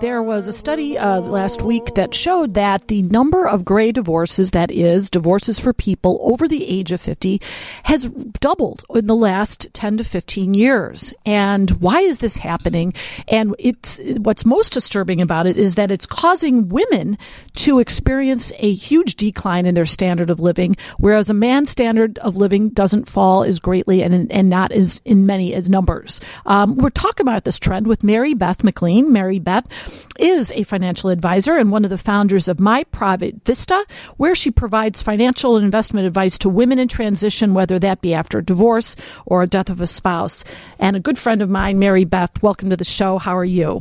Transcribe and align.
There 0.00 0.22
was 0.22 0.46
a 0.46 0.52
study 0.52 0.96
uh, 0.96 1.18
last 1.20 1.60
week 1.60 1.94
that 1.94 2.14
showed 2.14 2.54
that 2.54 2.86
the 2.86 3.02
number 3.02 3.48
of 3.48 3.64
gray 3.64 3.90
divorces, 3.90 4.52
that 4.52 4.70
is, 4.70 5.10
divorces 5.10 5.58
for 5.58 5.72
people 5.72 6.20
over 6.22 6.46
the 6.46 6.68
age 6.68 6.92
of 6.92 7.00
50, 7.00 7.42
has 7.82 8.06
doubled 8.06 8.84
in 8.94 9.08
the 9.08 9.16
last 9.16 9.74
10 9.74 9.96
to 9.96 10.04
15 10.04 10.54
years. 10.54 11.12
And 11.26 11.68
why 11.80 11.98
is 12.00 12.18
this 12.18 12.36
happening? 12.36 12.94
And 13.26 13.56
it's 13.58 13.98
what's 14.18 14.46
most 14.46 14.72
disturbing 14.72 15.20
about 15.20 15.46
it 15.46 15.56
is 15.56 15.74
that 15.74 15.90
it's 15.90 16.06
causing 16.06 16.68
women 16.68 17.18
to 17.56 17.80
experience 17.80 18.52
a 18.58 18.72
huge 18.72 19.16
decline 19.16 19.66
in 19.66 19.74
their 19.74 19.84
standard 19.84 20.30
of 20.30 20.38
living, 20.38 20.76
whereas 20.98 21.28
a 21.28 21.34
man's 21.34 21.70
standard 21.70 22.18
of 22.18 22.36
living 22.36 22.68
doesn't 22.68 23.08
fall 23.08 23.42
as 23.42 23.58
greatly 23.58 24.04
and, 24.04 24.30
and 24.30 24.48
not 24.48 24.70
as 24.70 25.02
in 25.04 25.26
many 25.26 25.54
as 25.54 25.68
numbers. 25.68 26.20
Um, 26.46 26.76
we're 26.76 26.90
talking 26.90 27.24
about 27.24 27.42
this 27.42 27.58
trend 27.58 27.88
with 27.88 28.04
Mary 28.04 28.34
Beth 28.34 28.62
McLean. 28.62 29.12
Mary 29.12 29.40
Beth 29.40 29.66
is 30.18 30.52
a 30.52 30.62
financial 30.64 31.10
advisor 31.10 31.56
and 31.56 31.70
one 31.70 31.84
of 31.84 31.90
the 31.90 31.98
founders 31.98 32.48
of 32.48 32.60
My 32.60 32.84
Private 32.84 33.44
Vista, 33.44 33.84
where 34.16 34.34
she 34.34 34.50
provides 34.50 35.02
financial 35.02 35.56
and 35.56 35.64
investment 35.64 36.06
advice 36.06 36.38
to 36.38 36.48
women 36.48 36.78
in 36.78 36.88
transition, 36.88 37.54
whether 37.54 37.78
that 37.78 38.00
be 38.00 38.14
after 38.14 38.38
a 38.38 38.44
divorce 38.44 38.96
or 39.26 39.42
a 39.42 39.46
death 39.46 39.70
of 39.70 39.80
a 39.80 39.86
spouse. 39.86 40.44
And 40.78 40.96
a 40.96 41.00
good 41.00 41.18
friend 41.18 41.42
of 41.42 41.50
mine, 41.50 41.78
Mary 41.78 42.04
Beth, 42.04 42.42
welcome 42.42 42.70
to 42.70 42.76
the 42.76 42.84
show. 42.84 43.18
How 43.18 43.36
are 43.36 43.44
you? 43.44 43.80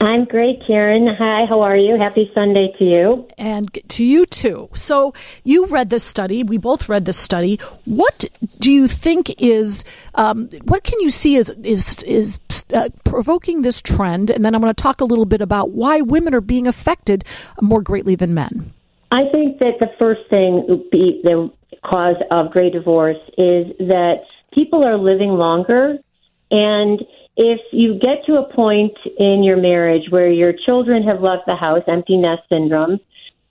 I'm 0.00 0.24
great, 0.24 0.62
Karen. 0.66 1.06
Hi, 1.06 1.46
how 1.46 1.60
are 1.60 1.76
you? 1.76 1.96
Happy 1.96 2.30
Sunday 2.34 2.74
to 2.78 2.84
you. 2.84 3.28
And 3.38 3.72
to 3.88 4.04
you 4.04 4.26
too. 4.26 4.68
So, 4.74 5.14
you 5.44 5.66
read 5.66 5.88
this 5.88 6.04
study. 6.04 6.42
We 6.42 6.58
both 6.58 6.88
read 6.88 7.04
this 7.04 7.16
study. 7.16 7.58
What 7.84 8.24
do 8.58 8.72
you 8.72 8.88
think 8.88 9.40
is, 9.40 9.84
um, 10.14 10.48
what 10.64 10.82
can 10.82 11.00
you 11.00 11.10
see 11.10 11.36
is, 11.36 11.50
is, 11.62 12.02
is 12.02 12.40
uh, 12.72 12.88
provoking 13.04 13.62
this 13.62 13.80
trend? 13.80 14.30
And 14.30 14.44
then 14.44 14.54
I'm 14.54 14.60
going 14.60 14.74
to 14.74 14.82
talk 14.82 15.00
a 15.00 15.04
little 15.04 15.26
bit 15.26 15.40
about 15.40 15.70
why 15.70 16.00
women 16.00 16.34
are 16.34 16.40
being 16.40 16.66
affected 16.66 17.24
more 17.60 17.80
greatly 17.80 18.16
than 18.16 18.34
men. 18.34 18.72
I 19.10 19.28
think 19.30 19.58
that 19.60 19.78
the 19.78 19.92
first 19.98 20.28
thing, 20.28 20.84
be 20.90 21.20
the 21.22 21.52
cause 21.84 22.16
of 22.32 22.50
gray 22.50 22.70
divorce, 22.70 23.18
is 23.38 23.68
that 23.78 24.26
people 24.52 24.84
are 24.84 24.98
living 24.98 25.30
longer 25.30 25.98
and 26.50 27.04
if 27.36 27.60
you 27.72 27.98
get 27.98 28.24
to 28.26 28.36
a 28.36 28.52
point 28.54 28.96
in 29.18 29.42
your 29.42 29.56
marriage 29.56 30.08
where 30.10 30.30
your 30.30 30.52
children 30.52 31.02
have 31.04 31.20
left 31.20 31.46
the 31.46 31.56
house, 31.56 31.82
empty 31.88 32.16
nest 32.16 32.42
syndrome, 32.52 33.00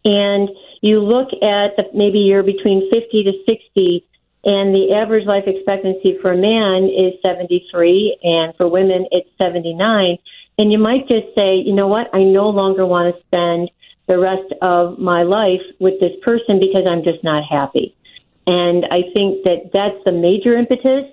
and 0.06 0.50
you 0.82 1.00
look 1.00 1.30
at 1.34 1.76
the, 1.78 1.86
maybe 1.94 2.20
you're 2.20 2.44
between 2.44 2.90
50 2.92 3.24
to 3.24 3.32
60, 3.48 4.06
and 4.46 4.76
the 4.76 4.94
average 4.94 5.26
life 5.26 5.46
expectancy 5.48 6.18
for 6.22 6.34
a 6.34 6.38
man 6.38 6.90
is 6.90 7.14
73, 7.26 8.20
and 8.24 8.56
for 8.56 8.68
women 8.68 9.08
it's 9.12 9.30
79, 9.42 10.18
and 10.58 10.72
you 10.72 10.78
might 10.78 11.08
just 11.08 11.28
say, 11.38 11.56
you 11.56 11.74
know 11.74 11.88
what, 11.88 12.08
I 12.14 12.24
no 12.24 12.50
longer 12.50 12.86
want 12.86 13.16
to 13.16 13.22
spend 13.24 13.72
the 14.08 14.20
rest 14.20 14.54
of 14.62 15.00
my 15.00 15.24
life 15.24 15.62
with 15.80 16.00
this 16.00 16.12
person 16.22 16.60
because 16.60 16.84
I'm 16.88 17.04
just 17.04 17.24
not 17.24 17.44
happy. 17.50 17.96
And 18.46 18.86
I 18.92 19.04
think 19.14 19.46
that 19.46 19.72
that's 19.74 20.04
the 20.06 20.12
major 20.12 20.58
impetus 20.58 21.13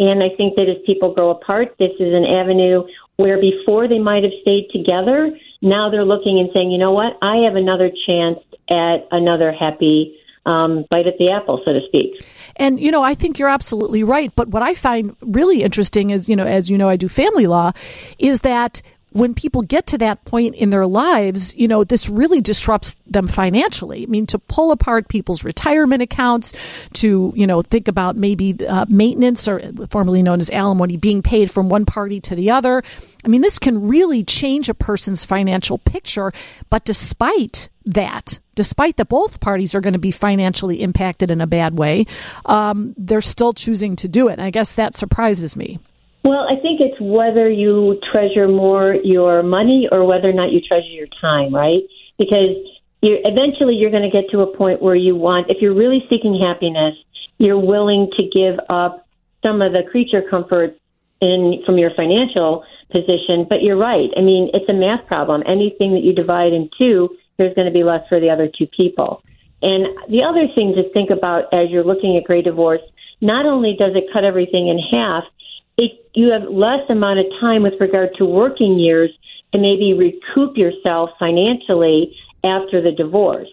and 0.00 0.22
I 0.22 0.34
think 0.34 0.56
that 0.56 0.66
as 0.68 0.78
people 0.86 1.14
grow 1.14 1.30
apart, 1.30 1.76
this 1.78 1.92
is 2.00 2.16
an 2.16 2.24
avenue 2.24 2.84
where 3.16 3.38
before 3.38 3.86
they 3.86 3.98
might 3.98 4.22
have 4.24 4.32
stayed 4.40 4.70
together, 4.72 5.30
now 5.60 5.90
they're 5.90 6.06
looking 6.06 6.40
and 6.40 6.48
saying, 6.56 6.70
you 6.70 6.78
know 6.78 6.92
what, 6.92 7.18
I 7.20 7.44
have 7.44 7.54
another 7.54 7.90
chance 8.08 8.38
at 8.70 9.06
another 9.12 9.52
happy 9.52 10.16
um, 10.46 10.86
bite 10.90 11.06
at 11.06 11.18
the 11.18 11.30
apple, 11.30 11.62
so 11.66 11.74
to 11.74 11.80
speak. 11.86 12.24
And 12.56 12.80
you 12.80 12.90
know, 12.90 13.02
I 13.02 13.14
think 13.14 13.38
you're 13.38 13.50
absolutely 13.50 14.02
right. 14.02 14.32
But 14.34 14.48
what 14.48 14.62
I 14.62 14.72
find 14.72 15.14
really 15.20 15.62
interesting 15.62 16.08
is, 16.08 16.30
you 16.30 16.36
know, 16.36 16.46
as 16.46 16.70
you 16.70 16.78
know, 16.78 16.88
I 16.88 16.96
do 16.96 17.06
family 17.06 17.46
law, 17.46 17.72
is 18.18 18.40
that 18.40 18.80
when 19.12 19.34
people 19.34 19.62
get 19.62 19.88
to 19.88 19.98
that 19.98 20.24
point 20.24 20.54
in 20.54 20.70
their 20.70 20.86
lives, 20.86 21.54
you 21.56 21.66
know, 21.66 21.82
this 21.82 22.08
really 22.08 22.40
disrupts 22.40 22.96
them 23.06 23.26
financially. 23.26 24.04
I 24.04 24.06
mean, 24.06 24.26
to 24.26 24.38
pull 24.38 24.70
apart 24.70 25.08
people's 25.08 25.44
retirement 25.44 26.02
accounts, 26.02 26.52
to, 26.94 27.32
you 27.34 27.46
know, 27.46 27.60
think 27.62 27.88
about 27.88 28.16
maybe 28.16 28.56
uh, 28.66 28.86
maintenance 28.88 29.48
or 29.48 29.60
formerly 29.90 30.22
known 30.22 30.40
as 30.40 30.50
alimony 30.50 30.96
being 30.96 31.22
paid 31.22 31.50
from 31.50 31.68
one 31.68 31.86
party 31.86 32.20
to 32.20 32.36
the 32.36 32.50
other. 32.50 32.82
I 33.24 33.28
mean, 33.28 33.40
this 33.40 33.58
can 33.58 33.88
really 33.88 34.22
change 34.22 34.68
a 34.68 34.74
person's 34.74 35.24
financial 35.24 35.78
picture. 35.78 36.32
But 36.70 36.84
despite 36.84 37.68
that, 37.86 38.38
despite 38.54 38.96
that 38.98 39.08
both 39.08 39.40
parties 39.40 39.74
are 39.74 39.80
going 39.80 39.94
to 39.94 39.98
be 39.98 40.12
financially 40.12 40.82
impacted 40.82 41.30
in 41.30 41.40
a 41.40 41.46
bad 41.46 41.76
way, 41.76 42.06
um, 42.46 42.94
they're 42.96 43.20
still 43.20 43.52
choosing 43.52 43.96
to 43.96 44.08
do 44.08 44.28
it. 44.28 44.34
And 44.34 44.42
I 44.42 44.50
guess 44.50 44.76
that 44.76 44.94
surprises 44.94 45.56
me. 45.56 45.80
Well, 46.22 46.46
I 46.48 46.60
think 46.60 46.80
it's 46.80 47.00
whether 47.00 47.48
you 47.48 47.98
treasure 48.12 48.46
more 48.46 48.94
your 48.94 49.42
money 49.42 49.88
or 49.90 50.04
whether 50.04 50.28
or 50.28 50.34
not 50.34 50.52
you 50.52 50.60
treasure 50.60 50.88
your 50.88 51.06
time, 51.06 51.54
right? 51.54 51.82
Because 52.18 52.56
you're, 53.00 53.18
eventually 53.24 53.76
you're 53.76 53.90
going 53.90 54.02
to 54.02 54.10
get 54.10 54.30
to 54.32 54.40
a 54.40 54.56
point 54.56 54.82
where 54.82 54.94
you 54.94 55.16
want, 55.16 55.50
if 55.50 55.62
you're 55.62 55.74
really 55.74 56.04
seeking 56.10 56.40
happiness, 56.40 56.94
you're 57.38 57.58
willing 57.58 58.10
to 58.18 58.24
give 58.28 58.58
up 58.68 59.06
some 59.44 59.62
of 59.62 59.72
the 59.72 59.82
creature 59.90 60.22
comforts 60.28 60.78
in 61.20 61.62
from 61.64 61.78
your 61.78 61.90
financial 61.96 62.64
position. 62.92 63.46
But 63.48 63.62
you're 63.62 63.78
right. 63.78 64.10
I 64.14 64.20
mean, 64.20 64.50
it's 64.52 64.70
a 64.70 64.74
math 64.74 65.06
problem. 65.06 65.42
Anything 65.46 65.94
that 65.94 66.02
you 66.02 66.12
divide 66.12 66.52
in 66.52 66.68
two, 66.78 67.16
there's 67.38 67.54
going 67.54 67.66
to 67.66 67.72
be 67.72 67.82
less 67.84 68.06
for 68.08 68.20
the 68.20 68.28
other 68.28 68.48
two 68.48 68.66
people. 68.66 69.22
And 69.62 69.86
the 70.08 70.24
other 70.24 70.48
thing 70.54 70.74
to 70.76 70.90
think 70.92 71.10
about 71.10 71.54
as 71.54 71.70
you're 71.70 71.84
looking 71.84 72.16
at 72.16 72.24
gray 72.24 72.42
divorce, 72.42 72.82
not 73.20 73.46
only 73.46 73.76
does 73.78 73.92
it 73.94 74.04
cut 74.12 74.24
everything 74.24 74.68
in 74.68 74.78
half, 74.78 75.24
it, 75.80 76.10
you 76.14 76.32
have 76.32 76.42
less 76.48 76.88
amount 76.88 77.18
of 77.20 77.26
time 77.40 77.62
with 77.62 77.74
regard 77.80 78.10
to 78.18 78.24
working 78.24 78.78
years 78.78 79.10
to 79.52 79.58
maybe 79.58 79.94
recoup 79.94 80.56
yourself 80.56 81.10
financially 81.18 82.16
after 82.44 82.80
the 82.80 82.92
divorce. 82.92 83.48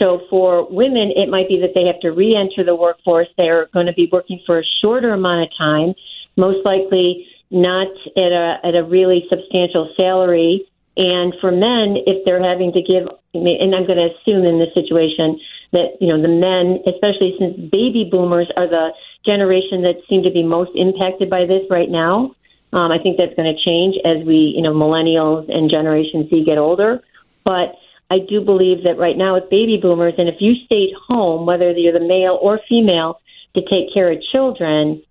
So 0.00 0.22
for 0.30 0.66
women, 0.70 1.12
it 1.14 1.28
might 1.28 1.48
be 1.48 1.60
that 1.60 1.72
they 1.74 1.86
have 1.86 2.00
to 2.00 2.10
re-enter 2.10 2.64
the 2.64 2.74
workforce. 2.74 3.28
They're 3.36 3.66
going 3.66 3.86
to 3.86 3.92
be 3.92 4.08
working 4.10 4.40
for 4.46 4.58
a 4.58 4.64
shorter 4.82 5.12
amount 5.12 5.42
of 5.42 5.48
time, 5.58 5.94
most 6.36 6.64
likely 6.64 7.28
not 7.50 7.88
at 8.16 8.32
a 8.32 8.60
at 8.64 8.74
a 8.76 8.84
really 8.84 9.26
substantial 9.30 9.92
salary. 10.00 10.66
And 10.96 11.34
for 11.40 11.52
men, 11.52 11.96
if 12.06 12.24
they're 12.24 12.42
having 12.42 12.72
to 12.72 12.82
give, 12.82 13.08
and 13.34 13.74
I'm 13.74 13.86
going 13.86 13.98
to 13.98 14.08
assume 14.16 14.44
in 14.44 14.58
this 14.58 14.72
situation 14.74 15.38
that 15.72 15.98
you 16.00 16.08
know 16.08 16.20
the 16.20 16.28
men, 16.28 16.82
especially 16.86 17.36
since 17.38 17.56
baby 17.70 18.08
boomers 18.10 18.48
are 18.56 18.66
the 18.66 18.90
generation 19.26 19.82
that 19.82 19.96
seem 20.08 20.24
to 20.24 20.30
be 20.30 20.42
most 20.42 20.72
impacted 20.74 21.30
by 21.30 21.46
this 21.46 21.62
right 21.70 21.88
now. 21.88 22.34
Um, 22.72 22.92
I 22.92 22.98
think 23.02 23.18
that's 23.18 23.34
going 23.34 23.52
to 23.52 23.70
change 23.70 23.96
as 24.04 24.24
we, 24.24 24.54
you 24.56 24.62
know, 24.62 24.72
millennials 24.72 25.48
and 25.52 25.70
Generation 25.70 26.28
Z 26.30 26.44
get 26.44 26.56
older. 26.56 27.02
But 27.44 27.74
I 28.10 28.18
do 28.18 28.40
believe 28.40 28.84
that 28.84 28.96
right 28.98 29.16
now 29.16 29.34
with 29.34 29.50
baby 29.50 29.76
boomers, 29.76 30.14
and 30.18 30.28
if 30.28 30.36
you 30.40 30.54
stayed 30.66 30.94
home, 31.08 31.46
whether 31.46 31.70
you're 31.72 31.92
the 31.92 32.00
male 32.00 32.38
or 32.40 32.60
female, 32.68 33.20
to 33.56 33.62
take 33.62 33.92
care 33.92 34.12
of 34.12 34.18
children, 34.32 35.02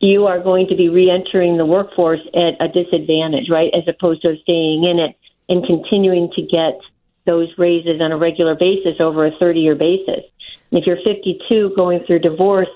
you 0.00 0.26
are 0.26 0.40
going 0.40 0.68
to 0.68 0.76
be 0.76 0.88
reentering 0.88 1.56
the 1.56 1.64
workforce 1.64 2.20
at 2.34 2.60
a 2.60 2.68
disadvantage, 2.68 3.48
right? 3.50 3.70
As 3.74 3.88
opposed 3.88 4.22
to 4.22 4.36
staying 4.42 4.84
in 4.84 4.98
it 4.98 5.16
and 5.48 5.64
continuing 5.64 6.30
to 6.36 6.42
get 6.42 6.78
those 7.26 7.52
raises 7.58 8.00
on 8.00 8.12
a 8.12 8.16
regular 8.16 8.54
basis 8.54 9.00
over 9.00 9.26
a 9.26 9.30
30 9.38 9.60
year 9.60 9.74
basis. 9.74 10.24
And 10.70 10.80
if 10.80 10.86
you're 10.86 10.98
52 11.04 11.74
going 11.76 12.04
through 12.06 12.20
divorce, 12.20 12.68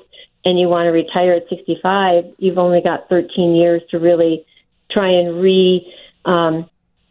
and 0.45 0.59
you 0.59 0.69
want 0.69 0.87
to 0.87 0.91
retire 0.91 1.33
at 1.33 1.49
65, 1.49 2.25
you've 2.39 2.59
only 2.59 2.81
got 2.81 3.09
13 3.09 3.55
years 3.55 3.83
to 3.91 3.99
really 3.99 4.47
try 4.91 5.11
and 5.11 5.41
re 5.41 5.93
um, 6.25 6.69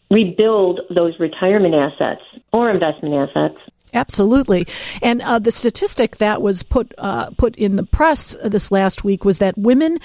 rebuild 0.10 0.82
those 0.90 1.20
retirement 1.20 1.76
assets 1.76 2.22
or 2.52 2.70
investment 2.70 3.14
assets. 3.14 3.58
Absolutely, 3.94 4.68
and 5.02 5.22
uh, 5.22 5.40
the 5.40 5.52
statistic 5.52 6.18
that 6.18 6.42
was 6.42 6.62
put 6.64 6.94
uh, 6.98 7.32
put 7.38 7.56
in 7.56 7.76
the 7.76 7.84
press 7.84 8.36
this 8.44 8.72
last 8.72 9.04
week 9.04 9.26
was 9.26 9.40
that 9.40 9.58
women. 9.58 10.00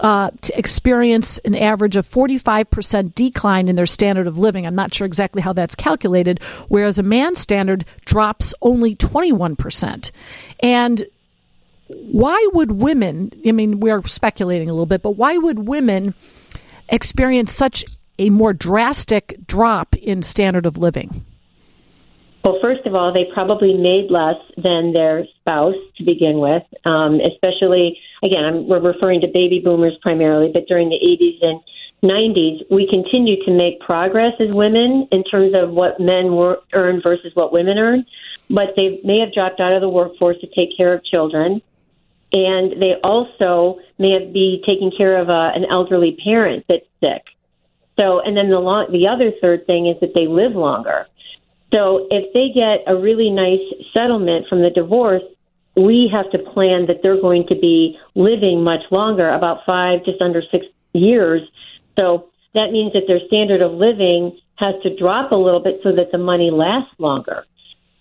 Uh, 0.00 0.30
to 0.40 0.58
experience 0.58 1.36
an 1.44 1.54
average 1.54 1.94
of 1.94 2.08
45% 2.08 3.14
decline 3.14 3.68
in 3.68 3.76
their 3.76 3.84
standard 3.84 4.26
of 4.26 4.38
living. 4.38 4.66
I'm 4.66 4.74
not 4.74 4.94
sure 4.94 5.06
exactly 5.06 5.42
how 5.42 5.52
that's 5.52 5.74
calculated, 5.74 6.42
whereas 6.68 6.98
a 6.98 7.02
man's 7.02 7.38
standard 7.38 7.84
drops 8.06 8.54
only 8.62 8.96
21%. 8.96 10.10
And 10.62 11.04
why 11.88 12.48
would 12.54 12.72
women, 12.72 13.32
I 13.46 13.52
mean, 13.52 13.80
we're 13.80 14.02
speculating 14.06 14.70
a 14.70 14.72
little 14.72 14.86
bit, 14.86 15.02
but 15.02 15.12
why 15.12 15.36
would 15.36 15.68
women 15.68 16.14
experience 16.88 17.52
such 17.52 17.84
a 18.18 18.30
more 18.30 18.52
drastic 18.52 19.36
drop 19.46 19.94
in 19.96 20.22
standard 20.22 20.66
of 20.66 20.78
living? 20.78 21.24
Well, 22.44 22.58
first 22.62 22.86
of 22.86 22.94
all, 22.94 23.12
they 23.12 23.26
probably 23.34 23.74
made 23.74 24.10
less 24.10 24.40
than 24.56 24.92
their 24.92 25.26
spouse 25.40 25.74
to 25.98 26.04
begin 26.04 26.38
with, 26.38 26.62
um, 26.86 27.20
especially, 27.20 27.98
again, 28.24 28.44
I'm, 28.44 28.66
we're 28.66 28.80
referring 28.80 29.20
to 29.22 29.28
baby 29.28 29.60
boomers 29.60 29.96
primarily, 30.00 30.50
but 30.52 30.66
during 30.66 30.88
the 30.88 30.96
80s 30.96 31.46
and 31.46 31.60
90s, 32.02 32.70
we 32.70 32.88
continue 32.88 33.44
to 33.44 33.50
make 33.50 33.80
progress 33.80 34.32
as 34.40 34.54
women 34.54 35.06
in 35.12 35.22
terms 35.24 35.54
of 35.54 35.70
what 35.70 36.00
men 36.00 36.34
were, 36.34 36.62
earn 36.72 37.02
versus 37.02 37.34
what 37.34 37.52
women 37.52 37.76
earn, 37.76 38.06
but 38.48 38.74
they 38.74 39.00
may 39.04 39.20
have 39.20 39.34
dropped 39.34 39.60
out 39.60 39.74
of 39.74 39.82
the 39.82 39.88
workforce 39.88 40.38
to 40.40 40.46
take 40.46 40.74
care 40.78 40.94
of 40.94 41.04
children 41.04 41.60
and 42.32 42.80
they 42.80 42.94
also 43.02 43.80
may 43.98 44.12
have 44.12 44.32
be 44.32 44.62
taking 44.66 44.92
care 44.96 45.16
of 45.16 45.28
a, 45.28 45.52
an 45.54 45.66
elderly 45.70 46.16
parent 46.22 46.64
that's 46.68 46.86
sick. 47.02 47.24
So, 47.98 48.20
and 48.20 48.36
then 48.36 48.48
the 48.50 48.60
long, 48.60 48.90
the 48.92 49.08
other 49.08 49.32
third 49.42 49.66
thing 49.66 49.86
is 49.86 49.98
that 50.00 50.14
they 50.14 50.26
live 50.26 50.52
longer. 50.52 51.06
So, 51.72 52.08
if 52.10 52.32
they 52.34 52.48
get 52.54 52.92
a 52.92 53.00
really 53.00 53.30
nice 53.30 53.60
settlement 53.96 54.46
from 54.48 54.62
the 54.62 54.70
divorce, 54.70 55.22
we 55.76 56.10
have 56.12 56.30
to 56.32 56.38
plan 56.38 56.86
that 56.86 57.00
they're 57.02 57.20
going 57.20 57.46
to 57.48 57.56
be 57.56 57.96
living 58.14 58.64
much 58.64 58.82
longer, 58.90 59.28
about 59.28 59.60
five, 59.66 60.04
just 60.04 60.22
under 60.22 60.42
six 60.50 60.66
years. 60.92 61.42
So 61.98 62.30
that 62.54 62.72
means 62.72 62.92
that 62.94 63.04
their 63.06 63.20
standard 63.26 63.62
of 63.62 63.72
living 63.72 64.38
has 64.56 64.74
to 64.82 64.96
drop 64.96 65.32
a 65.32 65.36
little 65.36 65.60
bit 65.60 65.80
so 65.82 65.92
that 65.92 66.12
the 66.12 66.18
money 66.18 66.50
lasts 66.50 66.92
longer. 66.98 67.44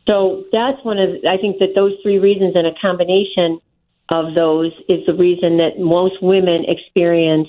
So 0.08 0.46
that's 0.52 0.84
one 0.84 0.98
of, 0.98 1.10
I 1.28 1.38
think 1.38 1.60
that 1.60 1.76
those 1.76 1.94
three 2.02 2.20
reasons 2.20 2.54
and 2.56 2.66
a 2.66 2.74
combination 2.84 3.60
of 4.12 4.34
those 4.34 4.72
is 4.90 5.06
the 5.06 5.14
reason 5.14 5.58
that 5.58 5.78
most 5.78 6.16
women 6.22 6.66
experience 6.68 7.48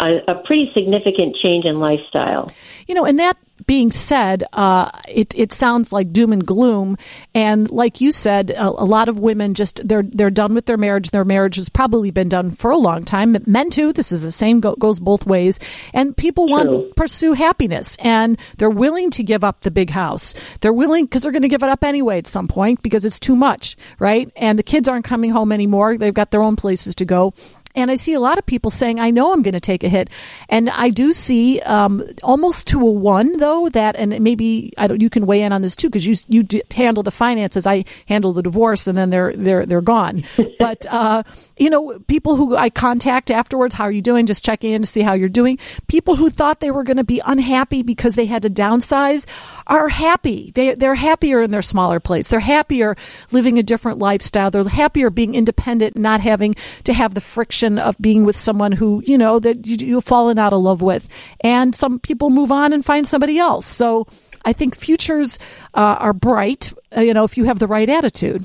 a, 0.00 0.32
a 0.32 0.34
pretty 0.44 0.70
significant 0.74 1.36
change 1.36 1.64
in 1.64 1.78
lifestyle. 1.78 2.52
You 2.86 2.94
know, 2.94 3.04
and 3.04 3.18
that 3.18 3.36
being 3.66 3.90
said, 3.90 4.44
uh, 4.52 4.90
it 5.08 5.38
it 5.38 5.52
sounds 5.52 5.92
like 5.92 6.12
doom 6.12 6.32
and 6.32 6.44
gloom, 6.44 6.96
and 7.34 7.70
like 7.70 8.00
you 8.00 8.12
said, 8.12 8.50
a, 8.50 8.68
a, 8.68 8.86
lot 8.86 9.08
of 9.08 9.18
women 9.18 9.54
just 9.54 9.86
they're 9.86 10.02
they're 10.02 10.30
done 10.30 10.54
with 10.54 10.66
their 10.66 10.76
marriage. 10.76 11.10
Their 11.10 11.24
marriage 11.24 11.56
has 11.56 11.68
probably 11.68 12.10
been 12.10 12.28
done 12.28 12.50
for 12.50 12.70
a 12.70 12.76
long 12.76 13.04
time. 13.04 13.36
Men 13.46 13.70
too. 13.70 13.92
This 13.92 14.12
is 14.12 14.22
the 14.22 14.32
same 14.32 14.60
go, 14.60 14.74
goes 14.74 15.00
both 15.00 15.26
ways, 15.26 15.58
and 15.92 16.16
people 16.16 16.46
True. 16.46 16.52
want 16.52 16.68
to 16.68 16.94
pursue 16.94 17.32
happiness, 17.32 17.96
and 18.00 18.38
they're 18.58 18.70
willing 18.70 19.10
to 19.12 19.22
give 19.22 19.44
up 19.44 19.60
the 19.60 19.70
big 19.70 19.90
house. 19.90 20.34
They're 20.60 20.72
willing 20.72 21.04
because 21.04 21.22
they're 21.22 21.32
going 21.32 21.42
to 21.42 21.48
give 21.48 21.62
it 21.62 21.68
up 21.68 21.84
anyway 21.84 22.18
at 22.18 22.26
some 22.26 22.48
point 22.48 22.82
because 22.82 23.04
it's 23.04 23.20
too 23.20 23.36
much, 23.36 23.76
right? 23.98 24.30
And 24.36 24.58
the 24.58 24.62
kids 24.62 24.88
aren't 24.88 25.04
coming 25.04 25.30
home 25.30 25.52
anymore. 25.52 25.98
They've 25.98 26.14
got 26.14 26.30
their 26.30 26.42
own 26.42 26.56
places 26.56 26.94
to 26.96 27.04
go 27.04 27.34
and 27.76 27.90
I 27.90 27.94
see 27.94 28.14
a 28.14 28.20
lot 28.20 28.38
of 28.38 28.46
people 28.46 28.70
saying, 28.70 28.98
I 28.98 29.10
know 29.10 29.32
I'm 29.32 29.42
going 29.42 29.54
to 29.54 29.60
take 29.60 29.84
a 29.84 29.88
hit. 29.88 30.10
And 30.48 30.68
I 30.70 30.90
do 30.90 31.12
see 31.12 31.60
um, 31.60 32.02
almost 32.22 32.66
to 32.68 32.80
a 32.80 32.90
one, 32.90 33.36
though, 33.36 33.68
that, 33.68 33.94
and 33.94 34.18
maybe 34.20 34.72
I 34.76 34.88
don't, 34.88 35.00
you 35.00 35.08
can 35.08 35.24
weigh 35.24 35.42
in 35.42 35.52
on 35.52 35.62
this 35.62 35.76
too, 35.76 35.88
because 35.88 36.04
you, 36.04 36.16
you 36.28 36.62
handle 36.74 37.04
the 37.04 37.12
finances. 37.12 37.68
I 37.68 37.84
handle 38.08 38.32
the 38.32 38.42
divorce 38.42 38.88
and 38.88 38.98
then 38.98 39.10
they're, 39.10 39.36
they're, 39.36 39.66
they're 39.66 39.80
gone. 39.80 40.24
but, 40.58 40.84
uh, 40.90 41.22
you 41.58 41.70
know, 41.70 42.00
people 42.08 42.34
who 42.34 42.56
I 42.56 42.70
contact 42.70 43.30
afterwards, 43.30 43.74
how 43.74 43.84
are 43.84 43.92
you 43.92 44.02
doing? 44.02 44.26
Just 44.26 44.44
checking 44.44 44.72
in 44.72 44.82
to 44.82 44.88
see 44.88 45.02
how 45.02 45.12
you're 45.12 45.28
doing. 45.28 45.58
People 45.86 46.16
who 46.16 46.28
thought 46.28 46.58
they 46.58 46.72
were 46.72 46.82
going 46.82 46.96
to 46.96 47.04
be 47.04 47.22
unhappy 47.24 47.84
because 47.84 48.16
they 48.16 48.26
had 48.26 48.42
to 48.42 48.50
downsize 48.50 49.28
are 49.68 49.88
happy. 49.88 50.50
They, 50.56 50.74
they're 50.74 50.96
happier 50.96 51.40
in 51.40 51.52
their 51.52 51.62
smaller 51.62 52.00
place. 52.00 52.26
They're 52.26 52.40
happier 52.40 52.96
living 53.30 53.58
a 53.58 53.62
different 53.62 54.00
lifestyle. 54.00 54.50
They're 54.50 54.68
happier 54.68 55.08
being 55.10 55.36
independent, 55.36 55.96
not 55.96 56.20
having 56.20 56.54
to 56.82 56.92
have 56.92 57.14
the 57.14 57.20
friction 57.20 57.59
of 57.62 57.96
being 57.98 58.24
with 58.24 58.36
someone 58.36 58.72
who, 58.72 59.02
you 59.06 59.18
know, 59.18 59.38
that 59.38 59.66
you, 59.66 59.76
you've 59.86 60.04
fallen 60.04 60.38
out 60.38 60.52
of 60.52 60.60
love 60.60 60.82
with. 60.82 61.08
And 61.40 61.74
some 61.74 61.98
people 61.98 62.30
move 62.30 62.52
on 62.52 62.72
and 62.72 62.84
find 62.84 63.06
somebody 63.06 63.38
else. 63.38 63.66
So 63.66 64.06
I 64.44 64.52
think 64.52 64.76
futures 64.76 65.38
uh, 65.74 65.96
are 65.98 66.12
bright, 66.12 66.72
uh, 66.96 67.00
you 67.00 67.14
know, 67.14 67.24
if 67.24 67.36
you 67.36 67.44
have 67.44 67.58
the 67.58 67.66
right 67.66 67.88
attitude. 67.88 68.44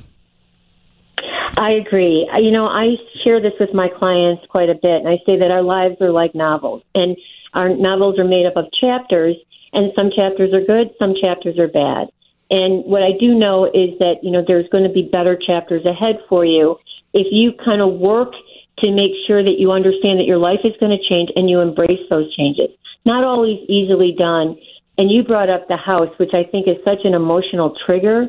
I 1.57 1.71
agree. 1.71 2.29
You 2.37 2.51
know, 2.51 2.67
I 2.67 2.97
share 3.23 3.41
this 3.41 3.53
with 3.59 3.73
my 3.73 3.87
clients 3.87 4.43
quite 4.49 4.69
a 4.69 4.75
bit, 4.75 5.01
and 5.01 5.07
I 5.07 5.19
say 5.25 5.39
that 5.39 5.51
our 5.51 5.61
lives 5.61 5.95
are 6.01 6.11
like 6.11 6.35
novels, 6.35 6.83
and 6.93 7.15
our 7.53 7.69
novels 7.69 8.19
are 8.19 8.25
made 8.25 8.45
up 8.45 8.57
of 8.57 8.65
chapters, 8.83 9.35
and 9.71 9.93
some 9.95 10.11
chapters 10.13 10.53
are 10.53 10.65
good, 10.65 10.93
some 10.99 11.13
chapters 11.21 11.57
are 11.57 11.69
bad. 11.69 12.09
And 12.51 12.85
what 12.85 13.01
I 13.01 13.11
do 13.19 13.33
know 13.33 13.65
is 13.65 13.97
that, 13.99 14.17
you 14.21 14.31
know, 14.31 14.43
there's 14.45 14.67
going 14.69 14.83
to 14.83 14.93
be 14.93 15.09
better 15.11 15.35
chapters 15.35 15.85
ahead 15.85 16.19
for 16.29 16.45
you 16.45 16.77
if 17.13 17.27
you 17.31 17.53
kind 17.65 17.81
of 17.81 17.93
work 17.93 18.33
to 18.79 18.91
make 18.91 19.11
sure 19.27 19.43
that 19.43 19.55
you 19.57 19.71
understand 19.71 20.19
that 20.19 20.25
your 20.25 20.37
life 20.37 20.59
is 20.63 20.73
going 20.79 20.91
to 20.91 21.03
change 21.09 21.29
and 21.35 21.49
you 21.49 21.61
embrace 21.61 22.01
those 22.09 22.33
changes. 22.35 22.69
Not 23.05 23.25
always 23.25 23.59
easily 23.69 24.15
done. 24.17 24.57
And 24.97 25.11
you 25.11 25.23
brought 25.23 25.49
up 25.49 25.67
the 25.67 25.77
house, 25.77 26.09
which 26.17 26.31
I 26.33 26.43
think 26.43 26.67
is 26.67 26.77
such 26.85 26.99
an 27.03 27.15
emotional 27.15 27.75
trigger 27.85 28.27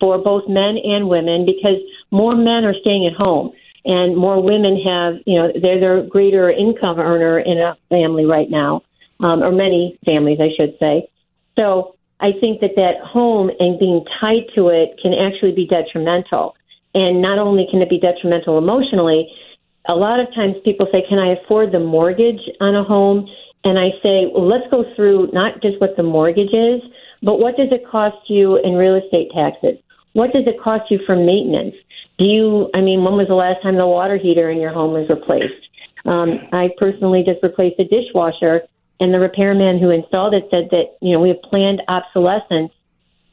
for 0.00 0.18
both 0.18 0.48
men 0.48 0.76
and 0.82 1.08
women 1.08 1.46
because 1.46 1.80
more 2.10 2.34
men 2.34 2.64
are 2.64 2.74
staying 2.80 3.06
at 3.06 3.26
home 3.26 3.52
and 3.84 4.16
more 4.16 4.42
women 4.42 4.80
have, 4.84 5.14
you 5.26 5.38
know, 5.38 5.52
they're 5.54 6.02
the 6.02 6.08
greater 6.08 6.50
income 6.50 6.98
earner 6.98 7.38
in 7.38 7.58
a 7.58 7.76
family 7.88 8.26
right 8.26 8.50
now, 8.50 8.82
um, 9.20 9.42
or 9.42 9.52
many 9.52 9.98
families, 10.04 10.38
I 10.40 10.50
should 10.58 10.76
say. 10.82 11.08
So 11.58 11.96
I 12.18 12.32
think 12.40 12.60
that 12.60 12.76
that 12.76 13.00
home 13.04 13.50
and 13.60 13.78
being 13.78 14.04
tied 14.20 14.48
to 14.56 14.68
it 14.68 14.98
can 15.00 15.14
actually 15.14 15.52
be 15.52 15.66
detrimental. 15.66 16.56
And 16.94 17.22
not 17.22 17.38
only 17.38 17.68
can 17.70 17.80
it 17.82 17.90
be 17.90 18.00
detrimental 18.00 18.58
emotionally, 18.58 19.28
a 19.88 19.94
lot 19.94 20.20
of 20.20 20.32
times 20.34 20.56
people 20.64 20.86
say, 20.92 21.04
Can 21.08 21.20
I 21.20 21.34
afford 21.34 21.72
the 21.72 21.80
mortgage 21.80 22.40
on 22.60 22.74
a 22.74 22.84
home? 22.84 23.28
And 23.64 23.78
I 23.78 23.90
say, 24.02 24.30
Well, 24.32 24.46
let's 24.46 24.70
go 24.70 24.84
through 24.94 25.30
not 25.32 25.62
just 25.62 25.80
what 25.80 25.96
the 25.96 26.02
mortgage 26.02 26.52
is, 26.52 26.82
but 27.22 27.38
what 27.40 27.56
does 27.56 27.68
it 27.72 27.86
cost 27.86 28.28
you 28.28 28.56
in 28.56 28.74
real 28.74 28.96
estate 28.96 29.30
taxes? 29.34 29.78
What 30.12 30.32
does 30.32 30.46
it 30.46 30.60
cost 30.60 30.90
you 30.90 31.00
for 31.06 31.16
maintenance? 31.16 31.74
Do 32.18 32.26
you, 32.26 32.70
I 32.74 32.80
mean, 32.80 33.04
when 33.04 33.14
was 33.14 33.28
the 33.28 33.34
last 33.34 33.62
time 33.62 33.76
the 33.76 33.86
water 33.86 34.16
heater 34.16 34.50
in 34.50 34.58
your 34.58 34.72
home 34.72 34.92
was 34.92 35.08
replaced? 35.10 35.68
Um, 36.06 36.38
I 36.52 36.70
personally 36.78 37.24
just 37.26 37.42
replaced 37.42 37.78
a 37.80 37.84
dishwasher, 37.84 38.62
and 39.00 39.12
the 39.12 39.20
repairman 39.20 39.78
who 39.78 39.90
installed 39.90 40.34
it 40.34 40.48
said 40.50 40.68
that, 40.70 40.96
you 41.02 41.12
know, 41.12 41.20
we 41.20 41.28
have 41.28 41.42
planned 41.42 41.82
obsolescence 41.88 42.72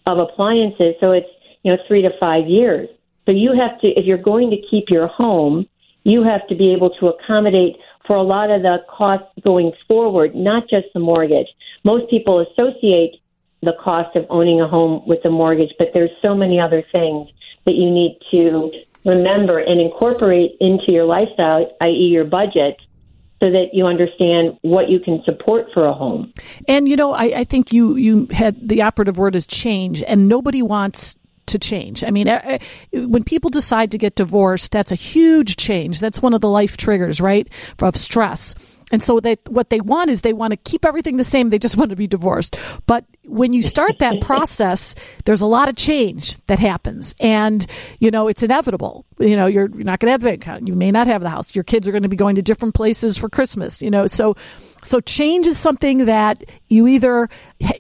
of 0.06 0.18
appliances, 0.18 0.96
so 1.00 1.12
it's, 1.12 1.30
you 1.64 1.72
know, 1.72 1.78
three 1.88 2.02
to 2.02 2.10
five 2.20 2.48
years. 2.48 2.90
So 3.26 3.32
you 3.32 3.54
have 3.54 3.80
to, 3.82 3.88
if 3.88 4.06
you're 4.06 4.18
going 4.18 4.52
to 4.52 4.58
keep 4.70 4.90
your 4.90 5.08
home, 5.08 5.68
you 6.04 6.24
have 6.24 6.46
to 6.48 6.56
be 6.56 6.74
able 6.74 6.90
to 7.00 7.08
accommodate 7.08 7.78
for 8.06 8.16
a 8.16 8.22
lot 8.22 8.52
of 8.52 8.62
the 8.62 8.84
costs 8.90 9.28
going 9.44 9.72
forward, 9.88 10.36
not 10.36 10.70
just 10.70 10.88
the 10.94 11.00
mortgage. 11.00 11.48
Most 11.84 12.10
people 12.10 12.40
associate 12.40 13.22
the 13.62 13.74
cost 13.82 14.16
of 14.16 14.26
owning 14.30 14.60
a 14.60 14.68
home 14.68 15.08
with 15.08 15.24
the 15.24 15.30
mortgage, 15.30 15.74
but 15.80 15.92
there's 15.94 16.12
so 16.24 16.36
many 16.36 16.60
other 16.60 16.84
things 16.92 17.30
that 17.66 17.76
you 17.76 17.90
need 17.90 18.18
to 18.32 18.74
remember 19.06 19.60
and 19.60 19.80
incorporate 19.80 20.58
into 20.60 20.92
your 20.92 21.06
lifestyle, 21.06 21.72
i.e., 21.82 22.10
your 22.12 22.26
budget, 22.26 22.78
so 23.42 23.52
that 23.52 23.74
you 23.74 23.86
understand 23.86 24.58
what 24.62 24.90
you 24.90 25.00
can 25.00 25.22
support 25.26 25.68
for 25.74 25.86
a 25.86 25.94
home. 25.94 26.32
And 26.68 26.88
you 26.88 26.96
know, 26.96 27.14
I, 27.14 27.24
I 27.40 27.44
think 27.44 27.74
you 27.74 27.96
you 27.96 28.28
had 28.32 28.70
the 28.70 28.82
operative 28.82 29.18
word 29.18 29.36
is 29.36 29.46
change, 29.46 30.04
and 30.04 30.28
nobody 30.30 30.62
wants 30.62 31.18
to 31.54 31.60
change. 31.60 32.04
I 32.04 32.12
mean, 32.12 32.28
uh, 32.28 32.60
uh, 32.94 33.08
when 33.08 33.24
people 33.24 33.50
decide 33.50 33.92
to 33.92 33.98
get 33.98 34.16
divorced, 34.16 34.72
that's 34.72 34.92
a 34.92 34.96
huge 34.96 35.56
change. 35.56 36.00
That's 36.00 36.22
one 36.22 36.34
of 36.34 36.42
the 36.42 36.50
life 36.50 36.78
triggers, 36.78 37.22
right, 37.22 37.48
of 37.82 37.96
stress. 37.96 38.56
And 38.92 39.02
so 39.02 39.20
they, 39.20 39.36
what 39.50 39.72
they 39.72 39.82
want 39.82 40.12
is 40.12 40.22
they 40.22 40.34
want 40.34 40.52
to 40.52 40.58
keep 40.58 40.86
everything 40.86 41.18
the 41.18 41.24
same. 41.24 41.50
They 41.50 41.58
just 41.58 41.78
want 41.80 41.90
to 41.90 41.96
be 41.96 42.08
divorced. 42.08 42.58
But 42.86 43.06
when 43.26 43.52
you 43.52 43.62
start 43.64 44.00
that 44.00 44.22
process, 44.22 44.94
there's 45.26 45.42
a 45.42 45.48
lot 45.48 45.68
of 45.68 45.76
change 45.76 46.38
that 46.46 46.60
happens. 46.60 47.16
And, 47.20 47.66
you 48.00 48.12
know, 48.12 48.28
it's 48.28 48.44
inevitable. 48.44 49.06
You 49.20 49.36
know, 49.36 49.48
you're, 49.48 49.70
you're 49.70 49.84
not 49.84 50.00
going 50.00 50.08
to 50.08 50.12
have 50.12 50.22
a 50.22 50.26
bank 50.26 50.44
account. 50.44 50.68
You 50.68 50.76
may 50.76 50.92
not 50.92 51.08
have 51.08 51.22
the 51.22 51.30
house. 51.30 51.56
Your 51.56 51.64
kids 51.64 51.88
are 51.88 51.92
going 51.92 52.04
to 52.04 52.10
be 52.10 52.18
going 52.18 52.36
to 52.36 52.42
different 52.42 52.76
places 52.76 53.18
for 53.18 53.30
Christmas, 53.30 53.82
you 53.82 53.90
know. 53.90 54.06
So, 54.06 54.36
so 54.84 55.00
change 55.00 55.48
is 55.48 55.58
something 55.58 56.06
that 56.06 56.44
you 56.70 56.88
either 56.88 57.30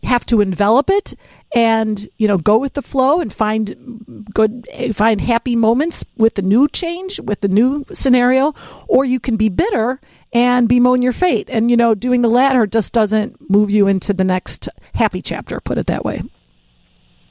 have 0.03 0.25
to 0.27 0.41
envelop 0.41 0.89
it 0.89 1.13
and 1.53 2.07
you 2.17 2.27
know 2.27 2.37
go 2.37 2.57
with 2.57 2.73
the 2.73 2.81
flow 2.81 3.19
and 3.19 3.31
find 3.31 4.25
good 4.33 4.67
find 4.93 5.21
happy 5.21 5.55
moments 5.55 6.03
with 6.17 6.35
the 6.35 6.41
new 6.41 6.67
change 6.67 7.19
with 7.21 7.41
the 7.41 7.47
new 7.47 7.85
scenario 7.93 8.53
or 8.87 9.05
you 9.05 9.19
can 9.19 9.35
be 9.35 9.49
bitter 9.49 9.99
and 10.33 10.67
bemoan 10.67 11.03
your 11.03 11.11
fate. 11.11 11.47
And 11.49 11.69
you 11.69 11.77
know 11.77 11.95
doing 11.95 12.21
the 12.21 12.29
latter 12.29 12.65
just 12.65 12.93
doesn't 12.93 13.49
move 13.49 13.69
you 13.69 13.87
into 13.87 14.13
the 14.13 14.23
next 14.23 14.67
happy 14.95 15.21
chapter 15.21 15.59
put 15.59 15.77
it 15.77 15.87
that 15.87 16.03
way. 16.03 16.21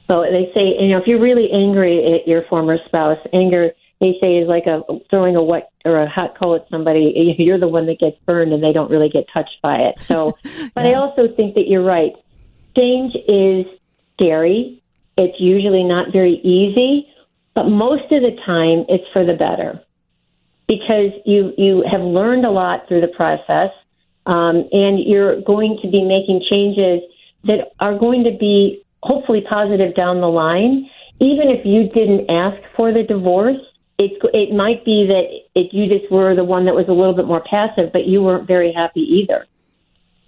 So 0.09 0.21
they 0.21 0.51
say 0.53 0.77
you 0.79 0.89
know 0.89 0.99
if 0.99 1.07
you're 1.07 1.21
really 1.21 1.51
angry 1.51 2.13
at 2.13 2.27
your 2.27 2.43
former 2.43 2.77
spouse 2.85 3.19
anger 3.33 3.71
they 3.99 4.17
say 4.19 4.37
is 4.37 4.49
like 4.49 4.65
a 4.67 4.81
throwing 5.09 5.37
a 5.37 5.43
wet 5.43 5.71
or 5.85 5.97
a 5.97 6.09
hot 6.09 6.37
coal 6.37 6.55
at 6.55 6.67
somebody. 6.69 7.35
You're 7.37 7.57
the 7.57 7.69
one 7.69 7.85
that 7.85 7.99
gets 7.99 8.17
burned 8.25 8.51
and 8.51 8.61
they 8.61 8.73
don't 8.73 8.91
really 8.91 9.07
get 9.07 9.27
touched 9.33 9.61
by 9.61 9.75
it. 9.75 9.99
So 9.99 10.37
but 10.75 10.83
yeah. 10.83 10.91
i 10.91 10.93
also 10.95 11.29
think 11.29 11.55
that 11.55 11.69
you're 11.69 11.83
right. 11.83 12.11
Change 12.75 13.15
is 13.29 13.65
scary. 14.13 14.81
It's 15.17 15.39
usually 15.39 15.83
not 15.83 16.11
very 16.11 16.35
easy, 16.43 17.07
but 17.53 17.65
most 17.65 18.11
of 18.11 18.23
the 18.23 18.35
time 18.45 18.85
it's 18.89 19.05
for 19.13 19.25
the 19.25 19.33
better 19.33 19.83
because 20.67 21.11
you 21.25 21.53
you 21.57 21.83
have 21.91 22.01
learned 22.01 22.45
a 22.45 22.51
lot 22.51 22.87
through 22.87 23.01
the 23.01 23.09
process, 23.09 23.71
um, 24.25 24.67
and 24.71 24.99
you're 24.99 25.41
going 25.41 25.79
to 25.81 25.89
be 25.89 26.03
making 26.03 26.43
changes 26.49 27.01
that 27.43 27.71
are 27.79 27.97
going 27.97 28.23
to 28.23 28.37
be 28.39 28.83
hopefully 29.01 29.41
positive 29.49 29.95
down 29.95 30.21
the 30.21 30.27
line. 30.27 30.89
Even 31.19 31.49
if 31.49 31.65
you 31.65 31.89
didn't 31.89 32.29
ask 32.29 32.61
for 32.75 32.91
the 32.91 33.03
divorce, 33.03 33.61
it 33.99 34.11
it 34.33 34.55
might 34.55 34.83
be 34.85 35.07
that 35.07 35.25
it, 35.59 35.73
you 35.73 35.87
just 35.87 36.11
were 36.11 36.35
the 36.35 36.43
one 36.43 36.65
that 36.65 36.75
was 36.75 36.85
a 36.87 36.93
little 36.93 37.13
bit 37.13 37.25
more 37.25 37.43
passive, 37.49 37.91
but 37.91 38.05
you 38.05 38.23
weren't 38.23 38.47
very 38.47 38.73
happy 38.73 39.01
either. 39.01 39.45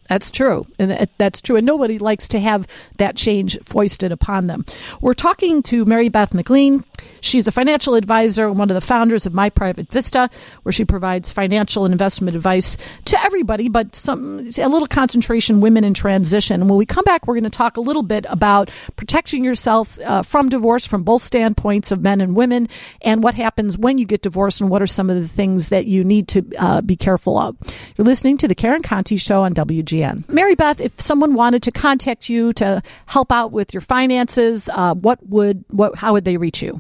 That's 0.08 0.30
true. 0.32 0.68
And 0.78 1.10
that's 1.18 1.42
true. 1.42 1.56
And 1.56 1.66
nobody 1.66 1.98
likes 1.98 2.28
to 2.30 2.40
have 2.40 2.68
that 3.00 3.16
change 3.16 3.58
foisted 3.64 4.12
upon 4.12 4.48
them. 4.48 4.66
We're 5.02 5.14
talking 5.14 5.64
to 5.64 5.86
Mary 5.86 6.10
Beth 6.10 6.34
McLean. 6.34 6.84
She's 7.22 7.48
a 7.48 7.52
financial 7.52 7.96
advisor 7.96 8.48
and 8.48 8.60
one 8.60 8.70
of 8.70 8.76
the 8.76 8.82
founders 8.82 9.26
of 9.26 9.34
My 9.34 9.50
Private 9.50 9.92
Vista, 9.92 10.30
where 10.64 10.74
she 10.74 10.86
provides 10.86 11.32
financial 11.32 11.86
and 11.86 11.94
investment 11.94 12.36
advice 12.36 12.78
to 13.06 13.24
everybody, 13.24 13.70
but 13.70 13.96
some 13.96 14.48
a 14.58 14.68
little 14.68 14.88
concentration 14.88 15.60
women 15.60 15.84
in 15.84 15.94
transition. 15.94 16.62
And 16.62 16.70
when 16.70 16.78
we 16.78 16.86
come 16.86 17.04
back, 17.04 17.26
we're 17.26 17.34
going 17.36 17.46
to 17.46 17.50
talk 17.50 17.78
a 17.78 17.82
little 17.82 18.04
bit 18.04 18.26
about 18.30 18.70
protecting 18.96 19.44
yourself 19.44 20.00
uh, 20.02 20.22
from 20.22 20.50
divorce 20.50 20.86
from 20.86 21.04
both 21.04 21.22
standpoints 21.22 21.92
of 21.92 22.02
men 22.02 22.22
and 22.22 22.36
women, 22.36 22.68
and 23.02 23.24
what 23.24 23.34
happens 23.34 23.78
when 23.78 23.98
you 23.98 24.06
get 24.06 24.22
divorced, 24.22 24.62
and 24.62 24.70
what 24.70 24.82
are 24.82 24.88
some 24.88 25.10
of 25.10 25.16
the 25.16 25.28
things 25.28 25.70
that 25.70 25.86
you 25.86 26.04
need 26.04 26.28
to 26.28 26.46
uh, 26.58 26.82
be 26.82 26.96
careful 26.96 27.38
of. 27.38 27.56
You're 27.98 28.06
listening 28.06 28.38
to 28.38 28.48
the 28.48 28.56
Karen 28.56 28.82
Conti 28.82 29.18
Show 29.18 29.44
on 29.44 29.54
WGN. 29.54 30.30
Mary 30.30 30.56
Beth, 30.56 30.80
if 30.80 31.00
someone 31.00 31.34
wanted 31.34 31.64
to 31.64 31.72
contact 31.72 32.30
you 32.30 32.54
to 32.54 32.82
help 33.08 33.32
out 33.32 33.52
with 33.52 33.74
your 33.74 33.82
finances, 33.82 34.70
uh, 34.74 34.94
what 34.94 35.26
would 35.28 35.66
what 35.70 35.98
how 35.98 36.14
would 36.14 36.26
they 36.26 36.38
reach 36.38 36.62
you? 36.62 36.80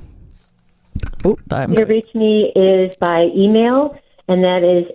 Oh, 1.23 1.37
I'm 1.51 1.73
reach 1.73 2.13
me 2.13 2.51
is 2.55 2.95
by 2.97 3.29
email, 3.35 3.97
and 4.27 4.43
that 4.43 4.63
is 4.63 4.85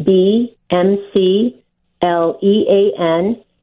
mbmclean 0.00 1.62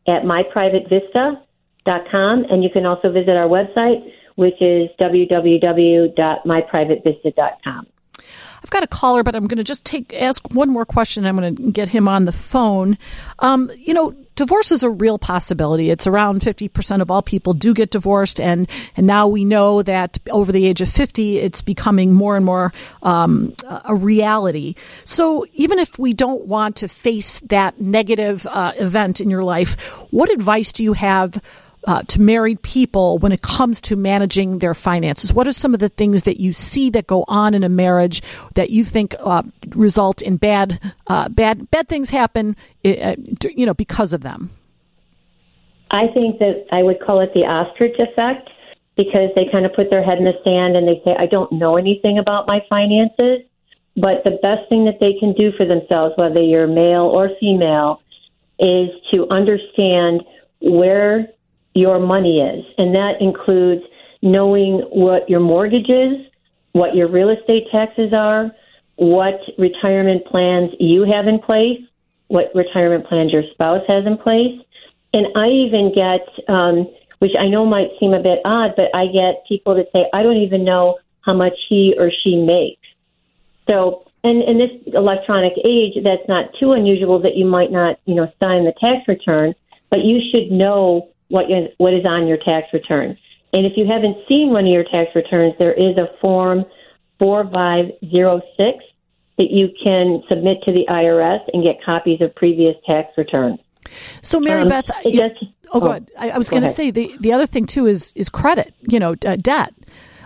at 0.08 0.24
myprivatevista.com. 0.24 2.46
And 2.50 2.64
you 2.64 2.70
can 2.70 2.86
also 2.86 3.12
visit 3.12 3.36
our 3.36 3.48
website, 3.48 4.10
which 4.36 4.62
is 4.62 4.90
www.myprivatevista.com. 5.00 7.88
I've 8.64 8.70
got 8.70 8.84
a 8.84 8.88
caller, 8.88 9.24
but 9.24 9.36
I'm 9.36 9.48
going 9.48 9.58
to 9.58 9.64
just 9.64 9.86
take 9.86 10.14
ask 10.14 10.54
one 10.54 10.70
more 10.70 10.86
question. 10.86 11.26
I'm 11.26 11.36
going 11.38 11.56
to 11.56 11.72
get 11.72 11.90
him 11.90 12.08
on 12.08 12.24
the 12.24 12.32
phone. 12.32 12.98
Um, 13.40 13.70
you 13.78 13.94
know, 13.94 14.16
divorce 14.36 14.72
is 14.72 14.84
a 14.84 14.90
real 14.90 15.20
possibility. 15.20 15.90
It's 15.90 16.08
around 16.08 16.42
50% 16.42 17.02
of 17.02 17.12
all 17.12 17.22
people 17.22 17.54
do 17.54 17.74
get 17.74 17.92
divorced. 17.92 18.40
And, 18.40 18.70
and 18.96 19.06
now 19.06 19.28
we 19.28 19.46
know 19.46 19.84
that 19.84 20.18
over 20.32 20.52
the 20.52 20.66
age 20.66 20.82
of 20.82 20.90
50, 20.90 21.40
it's 21.40 21.62
becoming 21.62 22.14
more 22.14 22.36
and 22.36 22.46
more 22.46 22.72
um, 23.02 23.54
a 23.86 23.96
reality. 23.96 24.76
So 25.06 25.46
even 25.54 25.80
if 25.80 26.00
we 26.00 26.14
don't 26.14 26.48
want 26.48 26.78
to 26.78 26.88
face 26.88 27.42
that 27.42 27.80
negative 27.80 28.46
uh, 28.48 28.74
event 28.78 29.22
in 29.22 29.30
your 29.30 29.44
life, 29.44 30.00
what 30.12 30.32
advice 30.32 30.72
do 30.72 30.84
you 30.84 30.94
have 30.94 31.42
uh, 31.86 32.04
to 32.04 32.22
married 32.22 32.62
people 32.62 33.18
when 33.18 33.32
it 33.32 33.42
comes 33.42 33.82
to 33.82 33.96
managing 33.96 34.60
their 34.60 34.74
finances? 34.74 35.34
What 35.34 35.48
are 35.48 35.52
some 35.52 35.74
of 35.74 35.80
the 35.80 35.90
things 35.90 36.24
that 36.24 36.40
you 36.40 36.52
see 36.52 36.90
that 36.92 37.08
go 37.08 37.26
on 37.28 37.54
in 37.54 37.64
a 37.64 37.70
marriage 37.70 38.22
that 38.56 38.70
you 38.70 38.84
think 38.84 39.16
uh, 39.20 39.44
result 39.70 40.22
in 40.22 40.38
bad, 40.38 40.80
uh, 41.08 41.30
bad, 41.30 41.70
bad 41.72 41.88
things 41.88 42.10
happen, 42.10 42.56
uh, 42.86 43.16
you 43.56 43.66
know, 43.66 43.74
because 43.74 44.14
of 44.14 44.22
them? 44.22 44.50
I 45.92 46.08
think 46.08 46.40
that 46.40 46.66
I 46.72 46.82
would 46.82 47.00
call 47.00 47.22
it 47.22 47.34
the 47.34 47.42
ostrich 47.42 47.96
effect 48.00 48.50
because 48.96 49.30
they 49.36 49.46
kind 49.52 49.66
of 49.66 49.74
put 49.74 49.90
their 49.90 50.04
head 50.04 50.18
in 50.18 50.24
the 50.24 50.34
sand 50.46 50.76
and 50.76 50.88
they 50.88 51.02
say, 51.06 51.16
"I 51.18 51.28
don't 51.28 51.52
know 51.52 51.74
anything 51.76 52.18
about 52.18 52.48
my 52.48 52.64
finances." 52.70 53.42
But 53.96 54.24
the 54.24 54.40
best 54.42 54.70
thing 54.70 54.86
that 54.86 55.00
they 55.00 55.14
can 55.20 55.34
do 55.34 55.52
for 55.52 55.66
themselves, 55.66 56.16
whether 56.18 56.42
you're 56.42 56.66
male 56.66 57.12
or 57.14 57.30
female, 57.40 58.02
is 58.58 58.90
to 59.12 59.28
understand 59.30 60.24
where 60.62 61.30
your 61.74 62.00
money 62.00 62.40
is. 62.40 62.66
And 62.78 62.96
that 62.96 63.22
includes 63.22 63.84
knowing 64.22 64.80
what 64.92 65.30
your 65.30 65.40
mortgage 65.40 65.90
is, 65.90 66.28
what 66.72 66.96
your 66.96 67.08
real 67.08 67.30
estate 67.30 67.68
taxes 67.72 68.14
are, 68.14 68.52
what 68.96 69.40
retirement 69.58 70.26
plans 70.26 70.72
you 70.80 71.04
have 71.04 71.28
in 71.28 71.40
place, 71.40 71.82
what 72.28 72.52
retirement 72.56 73.08
plans 73.08 73.32
your 73.32 73.44
spouse 73.52 73.84
has 73.88 74.06
in 74.06 74.18
place. 74.18 74.60
And 75.14 75.28
I 75.36 75.48
even 75.48 75.94
get, 75.94 76.28
um, 76.48 76.88
which 77.20 77.34
I 77.40 77.48
know 77.48 77.66
might 77.66 77.90
seem 78.00 78.14
a 78.14 78.20
bit 78.20 78.40
odd, 78.46 78.76
but 78.76 78.96
I 78.96 79.08
get 79.08 79.46
people 79.48 79.76
that 79.76 79.92
say, 79.96 80.06
I 80.14 80.24
don't 80.24 80.38
even 80.38 80.64
know 80.64 81.00
how 81.22 81.34
much 81.34 81.54
he 81.70 81.96
or 81.98 82.12
she 82.24 82.36
makes. 82.36 82.82
So, 83.70 84.06
and 84.24 84.42
in 84.42 84.58
this 84.58 84.72
electronic 84.88 85.54
age, 85.64 86.04
that's 86.04 86.28
not 86.28 86.54
too 86.60 86.72
unusual 86.74 87.20
that 87.20 87.36
you 87.36 87.46
might 87.46 87.72
not, 87.72 88.00
you 88.06 88.16
know, 88.16 88.32
sign 88.42 88.66
the 88.66 88.74
tax 88.74 89.08
return, 89.08 89.54
but 89.90 90.04
you 90.04 90.22
should 90.32 90.52
know 90.52 91.10
what 91.34 91.50
is, 91.50 91.70
what 91.80 91.96
is 91.96 92.06
on 92.06 92.28
your 92.28 92.38
tax 92.38 92.68
return. 92.74 93.18
And 93.54 93.66
if 93.66 93.74
you 93.76 93.88
haven't 93.88 94.18
seen 94.30 94.50
one 94.50 94.68
of 94.68 94.72
your 94.72 94.84
tax 94.84 95.10
returns, 95.16 95.56
there 95.58 95.74
is 95.74 95.98
a 95.98 96.16
form 96.22 96.64
4506 97.20 98.84
that 99.40 99.50
you 99.50 99.70
can 99.84 100.22
submit 100.30 100.58
to 100.66 100.72
the 100.72 100.86
IRS 100.88 101.40
and 101.52 101.64
get 101.64 101.84
copies 101.84 102.22
of 102.22 102.36
previous 102.36 102.76
tax 102.88 103.18
returns. 103.18 103.60
So, 104.22 104.40
Mary 104.40 104.62
um, 104.62 104.68
Beth, 104.68 104.92
you, 105.06 105.22
does, 105.22 105.32
oh, 105.74 105.82
oh, 105.82 106.00
I, 106.20 106.30
I 106.30 106.38
was 106.38 106.52
going 106.52 106.64
to 106.64 106.70
say 106.70 106.92
the 106.92 107.12
the 107.20 107.34
other 107.34 107.46
thing 107.46 107.66
too 107.66 107.86
is 107.86 108.14
is 108.16 108.30
credit. 108.30 108.74
You 108.82 109.00
know, 109.00 109.16
uh, 109.26 109.36
debt. 109.36 109.74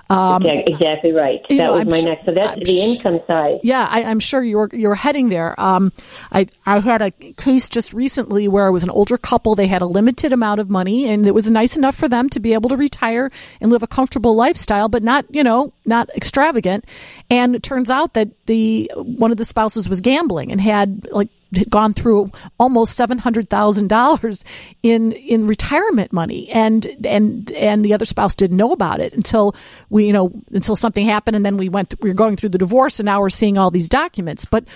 Um, 0.10 0.46
exactly 0.46 1.12
right. 1.12 1.46
That 1.50 1.56
know, 1.56 1.74
was 1.74 1.82
I'm 1.82 1.90
my 1.90 2.00
next. 2.00 2.26
So 2.26 2.34
that's 2.34 2.54
I'm 2.54 2.60
the 2.60 2.80
income 2.80 3.20
side. 3.28 3.60
Yeah, 3.64 3.86
I, 3.90 4.02
am 4.02 4.20
sure 4.20 4.42
you're 4.42 4.70
you're 4.72 4.96
heading 4.96 5.30
there. 5.30 5.60
Um, 5.60 5.92
I 6.32 6.48
I 6.66 6.80
had 6.80 7.02
a 7.02 7.12
case 7.12 7.68
just 7.68 7.94
recently 7.94 8.48
where 8.48 8.68
it 8.68 8.72
was 8.72 8.84
an 8.84 8.90
older 8.90 9.18
couple. 9.18 9.56
They 9.56 9.68
had 9.68 9.82
a 9.82 9.86
limited 9.86 10.32
amount 10.32 10.62
of 10.62 10.70
money, 10.70 11.10
and 11.10 11.26
it 11.26 11.34
was 11.34 11.52
nice 11.52 11.76
enough 11.76 11.96
for 11.96 12.08
them 12.08 12.30
to 12.30 12.40
be 12.40 12.54
able 12.54 12.70
to 12.70 12.78
retire 12.78 13.30
and 13.60 13.70
live 13.70 13.84
a 13.84 13.88
comfortable 13.88 14.36
lifestyle, 14.36 14.88
but 14.88 15.04
not 15.04 15.26
you 15.30 15.44
know 15.44 15.74
not 15.86 16.10
extravagant. 16.16 16.86
And 17.30 17.56
it 17.56 17.64
turns 17.64 17.90
out 17.90 18.14
that 18.14 18.30
the 18.46 18.90
one 18.96 19.32
of 19.32 19.38
the 19.38 19.46
spouses 19.46 19.90
was 19.90 20.00
gambling 20.00 20.54
and 20.54 20.62
had 20.62 21.08
like 21.12 21.30
gone 21.70 21.94
through 21.94 22.32
almost 22.60 22.96
seven 22.96 23.18
hundred 23.18 23.50
thousand 23.50 23.90
dollars 23.90 24.44
in 24.84 25.12
in 25.14 25.48
retirement 25.48 26.14
money, 26.14 26.50
and 26.50 26.88
and 27.06 27.52
and 27.52 27.84
the 27.84 27.94
other 27.94 28.06
spouse 28.06 28.36
didn't 28.36 28.58
know 28.58 28.72
about 28.72 29.00
it 29.00 29.14
until 29.14 29.56
we 29.90 30.08
you 30.08 30.14
know 30.14 30.32
until 30.52 30.76
something 30.76 31.06
happened, 31.06 31.36
and 31.36 31.46
then 31.46 31.58
we 31.58 31.70
went 31.70 31.94
we 32.02 32.10
were 32.10 32.16
going 32.16 32.36
through 32.36 32.50
the 32.50 32.58
divorce, 32.58 33.00
and 33.00 33.06
now 33.06 33.20
we're 33.20 33.30
seeing 33.30 33.58
all 33.58 33.72
these 33.72 33.90
documents, 33.90 34.46
but. 34.46 34.68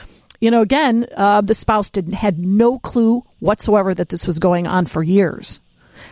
You 0.44 0.50
know, 0.50 0.62
again, 0.64 1.06
uh, 1.16 1.42
the 1.42 1.54
spouse 1.54 1.92
didn't 1.92 2.14
had 2.14 2.40
no 2.40 2.80
clue 2.80 3.22
whatsoever 3.42 3.94
that 3.94 4.10
this 4.10 4.26
was 4.26 4.40
going 4.40 4.66
on 4.66 4.88
for 4.88 5.04
years. 5.04 5.62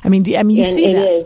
I 0.04 0.10
mean, 0.10 0.22
do, 0.22 0.38
I 0.38 0.44
mean, 0.44 0.58
you 0.58 0.66
and 0.66 0.72
see 0.72 0.94
that. 0.94 1.12
Is. 1.12 1.26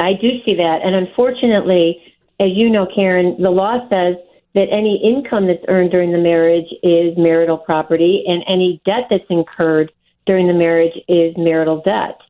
I 0.00 0.14
do 0.14 0.28
see 0.44 0.56
that, 0.56 0.80
and 0.82 0.96
unfortunately, 0.96 2.02
as 2.40 2.48
you 2.50 2.68
know, 2.68 2.88
Karen, 2.92 3.40
the 3.40 3.50
law 3.50 3.88
says 3.88 4.16
that 4.54 4.68
any 4.72 5.00
income 5.02 5.46
that's 5.46 5.64
earned 5.68 5.92
during 5.92 6.12
the 6.12 6.18
marriage 6.18 6.72
is 6.82 7.16
marital 7.16 7.58
property, 7.58 8.24
and 8.26 8.42
any 8.48 8.80
debt 8.84 9.06
that's 9.08 9.24
incurred 9.30 9.92
during 10.26 10.48
the 10.48 10.54
marriage 10.54 10.96
is 11.08 11.34
marital 11.36 11.82
debt. 11.82 12.20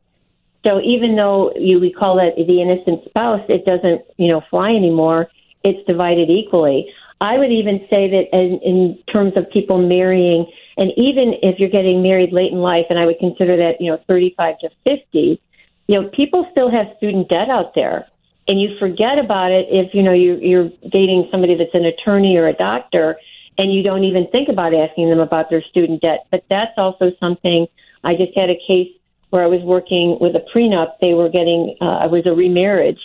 So 0.67 0.81
even 0.83 1.17
though 1.17 1.53
you 1.57 1.81
we 1.81 1.91
call 1.91 2.19
it 2.19 2.35
the 2.37 2.61
innocent 2.61 3.05
spouse, 3.09 3.45
it 3.49 3.65
doesn't 3.65 4.03
you 4.19 4.29
know 4.29 4.43
fly 4.51 4.71
anymore. 4.71 5.31
It's 5.65 5.87
divided 5.87 6.29
equally. 6.29 6.93
I 7.23 7.39
would 7.39 7.53
even 7.53 7.87
say 7.93 8.11
that 8.11 8.37
in, 8.37 8.61
in 8.61 8.99
terms 9.13 9.35
of 9.37 9.51
people 9.51 9.79
marrying, 9.79 10.47
and 10.79 10.91
even 10.97 11.35
if 11.43 11.59
you're 11.59 11.69
getting 11.69 12.03
married 12.03 12.33
late 12.33 12.53
in 12.53 12.59
life, 12.59 12.87
and 12.89 12.99
I 12.99 13.05
would 13.07 13.19
consider 13.19 13.57
that 13.57 13.81
you 13.81 13.91
know 13.91 13.99
35 14.09 14.59
to 14.61 14.71
50, 14.87 15.41
you 15.89 16.01
know 16.01 16.09
people 16.11 16.47
still 16.53 16.71
have 16.71 16.89
student 16.99 17.29
debt 17.31 17.49
out 17.49 17.75
there 17.75 18.07
and 18.49 18.61
you 18.61 18.77
forget 18.79 19.19
about 19.19 19.53
it 19.53 19.67
if 19.71 19.95
you 19.95 20.03
know 20.03 20.13
you, 20.13 20.37
you're 20.37 20.71
dating 20.91 21.29
somebody 21.31 21.55
that's 21.57 21.75
an 21.75 21.85
attorney 21.85 22.37
or 22.37 22.47
a 22.47 22.53
doctor 22.53 23.17
and 23.59 23.73
you 23.73 23.83
don't 23.83 24.05
even 24.05 24.27
think 24.29 24.49
about 24.49 24.75
asking 24.75 25.11
them 25.11 25.21
about 25.21 25.51
their 25.51 25.63
student 25.63 26.01
debt. 26.01 26.27
But 26.31 26.45
that's 26.51 26.73
also 26.77 27.13
something 27.21 27.67
i 28.03 28.15
just 28.15 28.33
had 28.37 28.49
a 28.49 28.59
case 28.67 28.89
where 29.29 29.45
i 29.45 29.47
was 29.47 29.61
working 29.63 30.19
with 30.21 30.35
a 30.35 30.45
prenup. 30.55 30.99
They 31.01 31.15
were 31.15 31.29
getting 31.29 31.77
uh, 31.81 32.03
it 32.05 32.11
was 32.11 32.27
a 32.27 32.35
remarriage. 32.35 33.01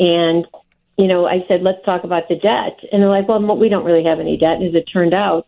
And 0.00 0.46
you 0.96 1.06
know 1.06 1.26
i 1.26 1.44
said 1.46 1.62
let's 1.62 1.84
talk 1.84 2.04
about 2.04 2.28
the 2.28 2.36
debt. 2.36 2.80
And 2.90 3.02
they're 3.02 3.10
like 3.10 3.28
well 3.28 3.56
we 3.56 3.68
don't 3.68 3.84
really 3.84 4.04
have 4.04 4.20
any 4.20 4.36
debt. 4.36 4.56
And 4.56 4.64
as 4.64 4.74
it 4.74 4.84
turned 4.92 5.14
out 5.14 5.46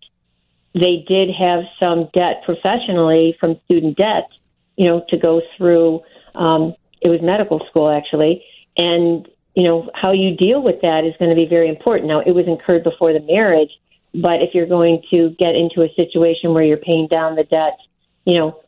they 0.74 1.04
did 1.08 1.30
have 1.30 1.64
some 1.82 2.08
debt 2.14 2.42
professionally 2.44 3.36
from 3.40 3.58
student 3.64 3.96
debt 3.96 4.28
you 4.76 4.86
know 4.86 5.04
to 5.08 5.16
go 5.16 5.42
through 5.56 6.00
um, 6.34 6.74
it 7.00 7.08
was 7.08 7.20
medical 7.22 7.60
school 7.70 7.90
actually 7.90 8.44
and 8.80 9.28
you 9.54 9.64
know, 9.64 9.90
how 9.94 10.12
you 10.12 10.36
deal 10.36 10.62
with 10.62 10.80
that 10.82 11.04
is 11.04 11.14
going 11.18 11.30
to 11.30 11.36
be 11.36 11.46
very 11.46 11.68
important. 11.68 12.08
Now, 12.08 12.20
it 12.20 12.32
was 12.32 12.46
incurred 12.46 12.84
before 12.84 13.12
the 13.12 13.20
marriage, 13.20 13.70
but 14.14 14.42
if 14.42 14.54
you're 14.54 14.66
going 14.66 15.02
to 15.10 15.34
get 15.38 15.54
into 15.54 15.82
a 15.82 15.92
situation 15.94 16.54
where 16.54 16.64
you're 16.64 16.76
paying 16.76 17.08
down 17.08 17.36
the 17.36 17.44
debt, 17.44 17.76
you 18.24 18.38
know, 18.38 18.60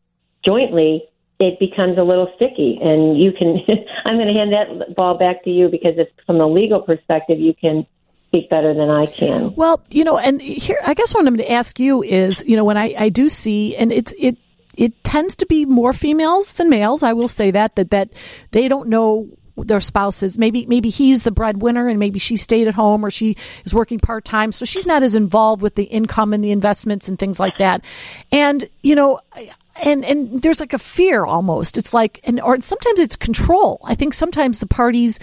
jointly, 0.45 1.05
it 1.39 1.59
becomes 1.59 1.99
a 1.99 2.03
little 2.03 2.33
sticky. 2.37 2.79
And 2.83 3.19
you 3.19 3.33
can, 3.33 3.59
I'm 4.05 4.17
going 4.17 4.29
to 4.29 4.35
hand 4.35 4.53
that 4.53 4.95
ball 4.97 5.17
back 5.17 5.45
to 5.45 5.51
you 5.51 5.69
because 5.69 5.95
it's 5.97 6.13
from 6.27 6.39
the 6.39 6.47
legal 6.47 6.81
perspective, 6.81 7.39
you 7.39 7.55
can 7.55 7.87
speak 8.29 8.51
better 8.51 8.75
than 8.75 8.91
I 8.91 9.07
can. 9.07 9.55
Well, 9.55 9.85
you 9.91 10.05
know, 10.05 10.19
and 10.19 10.41
here, 10.43 10.79
I 10.85 10.95
guess 10.95 11.15
what 11.15 11.27
I'm 11.27 11.35
going 11.35 11.47
to 11.47 11.53
ask 11.53 11.79
you 11.79 12.03
is, 12.03 12.45
you 12.47 12.57
know, 12.57 12.65
when 12.65 12.77
I, 12.77 12.95
I 12.99 13.09
do 13.09 13.29
see, 13.29 13.77
and 13.77 13.93
it's, 13.93 14.13
it, 14.19 14.37
it 14.77 15.05
tends 15.05 15.37
to 15.37 15.47
be 15.47 15.65
more 15.65 15.93
females 15.93 16.55
than 16.55 16.71
males. 16.71 17.03
I 17.03 17.13
will 17.13 17.29
say 17.29 17.51
that, 17.53 17.77
that, 17.77 17.91
that 17.91 18.13
they 18.51 18.69
don't 18.69 18.89
know 18.89 19.29
their 19.57 19.81
spouses. 19.81 20.39
Maybe 20.39 20.67
maybe 20.67 20.89
he's 20.89 21.25
the 21.25 21.31
breadwinner 21.31 21.89
and 21.89 21.99
maybe 21.99 22.19
she 22.19 22.37
stayed 22.37 22.69
at 22.69 22.75
home 22.75 23.05
or 23.05 23.11
she 23.11 23.37
is 23.65 23.75
working 23.75 23.99
part 23.99 24.25
time, 24.25 24.53
so 24.53 24.65
she's 24.65 24.87
not 24.87 25.03
as 25.03 25.15
involved 25.15 25.63
with 25.63 25.75
the 25.75 25.85
income 25.85 26.33
and 26.33 26.43
the 26.43 26.51
investments 26.51 27.09
and 27.09 27.19
things 27.19 27.39
like 27.39 27.59
that. 27.59 27.85
And 28.31 28.65
you 28.83 28.95
know, 28.95 29.21
and 29.83 30.05
and 30.05 30.43
there's 30.43 30.61
like 30.61 30.73
a 30.73 30.79
fear 30.79 31.25
almost. 31.25 31.79
It's 31.79 31.95
like 31.95 32.21
and 32.25 32.41
or 32.41 32.61
sometimes 32.61 33.01
it's 33.01 33.17
control. 33.17 33.81
I 33.85 33.95
think 33.95 34.15
sometimes 34.15 34.61
the 34.61 34.67
parties 34.67 35.19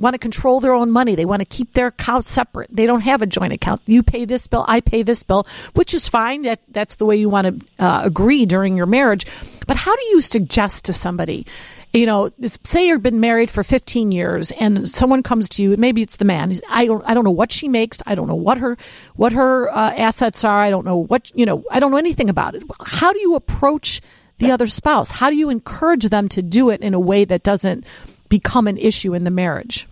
want 0.00 0.14
to 0.14 0.18
control 0.18 0.60
their 0.60 0.72
own 0.72 0.90
money. 0.90 1.14
They 1.14 1.26
want 1.26 1.40
to 1.40 1.46
keep 1.46 1.72
their 1.72 1.88
accounts 1.88 2.28
separate. 2.28 2.70
They 2.72 2.86
don't 2.86 3.02
have 3.02 3.20
a 3.22 3.26
joint 3.26 3.52
account. 3.52 3.82
You 3.86 4.02
pay 4.02 4.24
this 4.24 4.46
bill, 4.46 4.64
I 4.66 4.80
pay 4.80 5.02
this 5.02 5.22
bill, 5.22 5.46
which 5.74 5.94
is 5.94 6.08
fine. 6.08 6.42
That 6.42 6.60
that's 6.68 6.96
the 6.96 7.04
way 7.04 7.16
you 7.16 7.28
want 7.28 7.60
to 7.60 7.84
uh, 7.84 8.00
agree 8.04 8.46
during 8.46 8.76
your 8.76 8.86
marriage. 8.86 9.26
But 9.66 9.76
how 9.76 9.94
do 9.94 10.04
you 10.06 10.20
suggest 10.20 10.86
to 10.86 10.92
somebody? 10.92 11.46
You 11.92 12.06
know, 12.06 12.30
say 12.62 12.86
you've 12.86 13.02
been 13.02 13.18
married 13.18 13.50
for 13.50 13.64
15 13.64 14.12
years, 14.12 14.52
and 14.52 14.88
someone 14.88 15.24
comes 15.24 15.48
to 15.50 15.62
you. 15.62 15.76
Maybe 15.76 16.02
it's 16.02 16.16
the 16.16 16.24
man. 16.24 16.54
I 16.70 16.86
don't. 16.86 17.02
I 17.04 17.14
don't 17.14 17.24
know 17.24 17.32
what 17.32 17.50
she 17.50 17.66
makes. 17.66 18.00
I 18.06 18.14
don't 18.14 18.28
know 18.28 18.36
what 18.36 18.58
her 18.58 18.76
what 19.16 19.32
her 19.32 19.68
uh, 19.70 19.92
assets 19.96 20.44
are. 20.44 20.60
I 20.60 20.70
don't 20.70 20.84
know 20.84 20.96
what 20.96 21.32
you 21.34 21.44
know. 21.44 21.64
I 21.70 21.80
don't 21.80 21.90
know 21.90 21.96
anything 21.96 22.30
about 22.30 22.54
it. 22.54 22.62
How 22.84 23.12
do 23.12 23.18
you 23.18 23.34
approach 23.34 24.00
the 24.38 24.52
other 24.52 24.66
spouse? 24.66 25.10
How 25.10 25.30
do 25.30 25.36
you 25.36 25.50
encourage 25.50 26.08
them 26.08 26.28
to 26.30 26.42
do 26.42 26.70
it 26.70 26.80
in 26.80 26.94
a 26.94 27.00
way 27.00 27.24
that 27.24 27.42
doesn't 27.42 27.84
become 28.28 28.66
an 28.66 28.78
issue 28.78 29.14
in 29.14 29.24
the 29.24 29.30
marriage? 29.30 29.86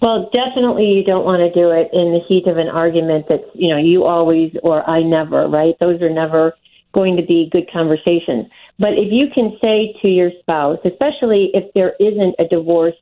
Well, 0.00 0.30
definitely 0.34 0.88
you 0.92 1.02
don't 1.02 1.24
want 1.24 1.42
to 1.42 1.50
do 1.50 1.70
it 1.70 1.88
in 1.92 2.12
the 2.12 2.20
heat 2.28 2.46
of 2.46 2.58
an 2.58 2.68
argument 2.68 3.26
that's, 3.28 3.44
you 3.54 3.70
know, 3.70 3.78
you 3.78 4.04
always 4.04 4.54
or 4.62 4.88
I 4.88 5.02
never, 5.02 5.48
right? 5.48 5.74
Those 5.80 6.02
are 6.02 6.10
never 6.10 6.52
going 6.92 7.16
to 7.16 7.22
be 7.22 7.48
good 7.50 7.70
conversations. 7.72 8.46
But 8.78 8.94
if 8.94 9.12
you 9.12 9.28
can 9.32 9.56
say 9.62 9.94
to 10.02 10.08
your 10.08 10.30
spouse, 10.40 10.78
especially 10.84 11.50
if 11.54 11.72
there 11.74 11.94
isn't 12.00 12.34
a 12.38 12.48
divorce 12.48 12.94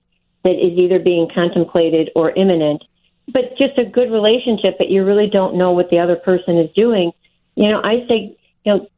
that 0.44 0.54
is 0.54 0.78
either 0.78 0.98
being 0.98 1.28
contemplated 1.34 2.10
or 2.14 2.30
imminent, 2.30 2.82
but 3.28 3.56
just 3.56 3.78
a 3.78 3.84
good 3.84 4.10
relationship 4.10 4.78
that 4.78 4.90
you 4.90 5.04
really 5.04 5.28
don't 5.28 5.56
know 5.56 5.72
what 5.72 5.90
the 5.90 5.98
other 5.98 6.16
person 6.16 6.58
is 6.58 6.70
doing, 6.76 7.12
you 7.54 7.68
know, 7.68 7.80
I 7.82 8.06
say, 8.08 8.36
you 8.64 8.72
know, 8.72 8.88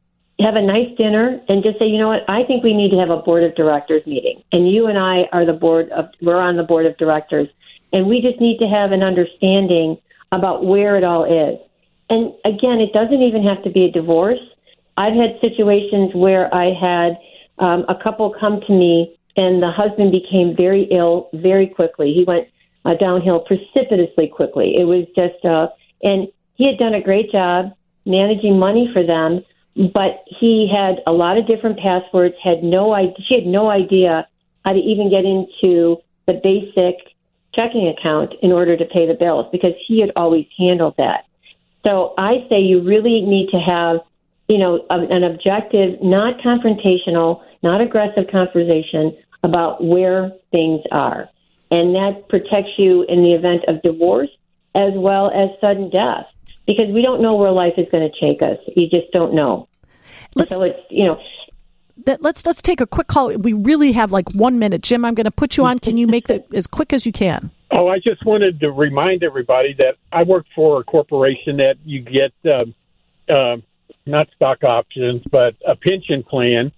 have 0.41 0.55
a 0.55 0.61
nice 0.61 0.95
dinner 0.97 1.39
and 1.47 1.63
just 1.63 1.79
say, 1.79 1.87
you 1.87 1.97
know 1.97 2.09
what, 2.09 2.29
I 2.29 2.43
think 2.43 2.63
we 2.63 2.73
need 2.73 2.91
to 2.91 2.99
have 2.99 3.09
a 3.09 3.17
board 3.17 3.43
of 3.43 3.55
directors 3.55 4.05
meeting. 4.05 4.43
And 4.51 4.69
you 4.69 4.87
and 4.87 4.97
I 4.97 5.29
are 5.31 5.45
the 5.45 5.53
board 5.53 5.89
of, 5.91 6.09
we're 6.21 6.39
on 6.39 6.57
the 6.57 6.63
board 6.63 6.85
of 6.85 6.97
directors. 6.97 7.47
And 7.93 8.07
we 8.07 8.21
just 8.21 8.41
need 8.41 8.59
to 8.59 8.67
have 8.67 8.91
an 8.91 9.03
understanding 9.03 9.97
about 10.31 10.65
where 10.65 10.97
it 10.97 11.05
all 11.05 11.23
is. 11.23 11.59
And 12.09 12.33
again, 12.43 12.81
it 12.81 12.91
doesn't 12.91 13.21
even 13.21 13.47
have 13.47 13.63
to 13.63 13.69
be 13.69 13.85
a 13.85 13.91
divorce. 13.91 14.39
I've 14.97 15.13
had 15.13 15.39
situations 15.41 16.11
where 16.13 16.53
I 16.53 16.71
had 16.73 17.17
um, 17.59 17.85
a 17.89 17.95
couple 17.95 18.33
come 18.39 18.61
to 18.67 18.73
me 18.73 19.17
and 19.37 19.61
the 19.61 19.71
husband 19.71 20.11
became 20.11 20.55
very 20.55 20.83
ill 20.91 21.29
very 21.33 21.67
quickly. 21.67 22.13
He 22.13 22.23
went 22.23 22.47
uh, 22.85 22.93
downhill 22.93 23.41
precipitously 23.41 24.27
quickly. 24.27 24.75
It 24.77 24.85
was 24.85 25.05
just, 25.17 25.43
uh, 25.43 25.67
and 26.03 26.27
he 26.55 26.67
had 26.67 26.77
done 26.77 26.93
a 26.93 27.01
great 27.01 27.31
job 27.31 27.73
managing 28.05 28.57
money 28.57 28.89
for 28.93 29.03
them, 29.05 29.43
but 29.93 30.23
he 30.39 30.71
had 30.73 31.01
a 31.05 31.11
lot 31.11 31.37
of 31.37 31.47
different 31.47 31.79
passwords. 31.79 32.35
Had 32.41 32.63
no 32.63 32.93
idea. 32.93 33.15
She 33.27 33.35
had 33.35 33.45
no 33.45 33.69
idea 33.69 34.27
how 34.63 34.71
to 34.71 34.79
even 34.79 35.09
get 35.09 35.25
into 35.25 35.97
the 36.27 36.39
basic 36.41 36.95
checking 37.57 37.87
account 37.87 38.33
in 38.41 38.51
order 38.51 38.77
to 38.77 38.85
pay 38.85 39.07
the 39.07 39.13
bills 39.13 39.47
because 39.51 39.73
he 39.87 39.99
had 39.99 40.11
always 40.15 40.45
handled 40.57 40.95
that. 40.97 41.25
So 41.85 42.13
I 42.17 42.47
say 42.49 42.59
you 42.59 42.81
really 42.81 43.21
need 43.21 43.49
to 43.53 43.59
have, 43.59 43.97
you 44.47 44.57
know, 44.57 44.85
an 44.89 45.23
objective, 45.23 46.01
not 46.01 46.39
confrontational, 46.39 47.43
not 47.63 47.81
aggressive 47.81 48.25
conversation 48.31 49.17
about 49.43 49.83
where 49.83 50.31
things 50.51 50.81
are. 50.91 51.29
And 51.71 51.95
that 51.95 52.29
protects 52.29 52.71
you 52.77 53.03
in 53.03 53.23
the 53.23 53.33
event 53.33 53.63
of 53.67 53.81
divorce 53.81 54.29
as 54.75 54.91
well 54.95 55.31
as 55.31 55.49
sudden 55.61 55.89
death 55.89 56.25
because 56.67 56.87
we 56.93 57.01
don't 57.01 57.21
know 57.21 57.35
where 57.35 57.51
life 57.51 57.73
is 57.77 57.87
going 57.91 58.09
to 58.09 58.19
take 58.19 58.41
us. 58.41 58.57
You 58.75 58.87
just 58.89 59.11
don't 59.11 59.33
know. 59.33 59.67
Let's, 60.35 60.51
so 60.51 60.61
it's, 60.61 60.79
you 60.89 61.05
know, 61.05 61.19
that, 62.05 62.21
let's 62.21 62.45
let's 62.45 62.61
take 62.61 62.81
a 62.81 62.87
quick 62.87 63.07
call. 63.07 63.33
We 63.37 63.53
really 63.53 63.93
have 63.93 64.11
like 64.11 64.29
one 64.31 64.59
minute, 64.59 64.83
Jim. 64.83 65.05
I'm 65.05 65.15
going 65.15 65.25
to 65.25 65.31
put 65.31 65.57
you 65.57 65.65
on. 65.65 65.79
Can 65.79 65.97
you 65.97 66.07
make 66.07 66.27
that 66.27 66.45
as 66.53 66.67
quick 66.67 66.93
as 66.93 67.05
you 67.05 67.11
can? 67.11 67.51
Oh, 67.71 67.87
I 67.87 67.99
just 67.99 68.23
wanted 68.25 68.59
to 68.59 68.71
remind 68.71 69.23
everybody 69.23 69.73
that 69.79 69.95
I 70.11 70.23
work 70.23 70.45
for 70.53 70.81
a 70.81 70.83
corporation 70.83 71.57
that 71.57 71.77
you 71.83 72.01
get 72.01 72.33
uh, 72.45 73.33
uh, 73.33 73.57
not 74.05 74.29
stock 74.35 74.63
options, 74.63 75.23
but 75.29 75.55
a 75.65 75.75
pension 75.75 76.23
plan. 76.23 76.71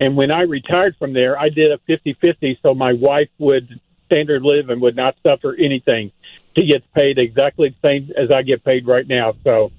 And 0.00 0.16
when 0.16 0.30
I 0.30 0.42
retired 0.42 0.96
from 0.96 1.12
there, 1.12 1.38
I 1.38 1.50
did 1.50 1.70
a 1.70 1.78
50-50 1.88 2.58
so 2.62 2.74
my 2.74 2.94
wife 2.94 3.28
would 3.38 3.80
standard 4.06 4.42
live 4.42 4.70
and 4.70 4.80
would 4.80 4.96
not 4.96 5.16
suffer 5.24 5.54
anything. 5.54 6.10
She 6.56 6.66
gets 6.66 6.84
paid 6.94 7.18
exactly 7.18 7.68
the 7.68 7.88
same 7.88 8.10
as 8.16 8.30
I 8.30 8.42
get 8.42 8.64
paid 8.64 8.86
right 8.86 9.06
now. 9.06 9.34
So 9.44 9.70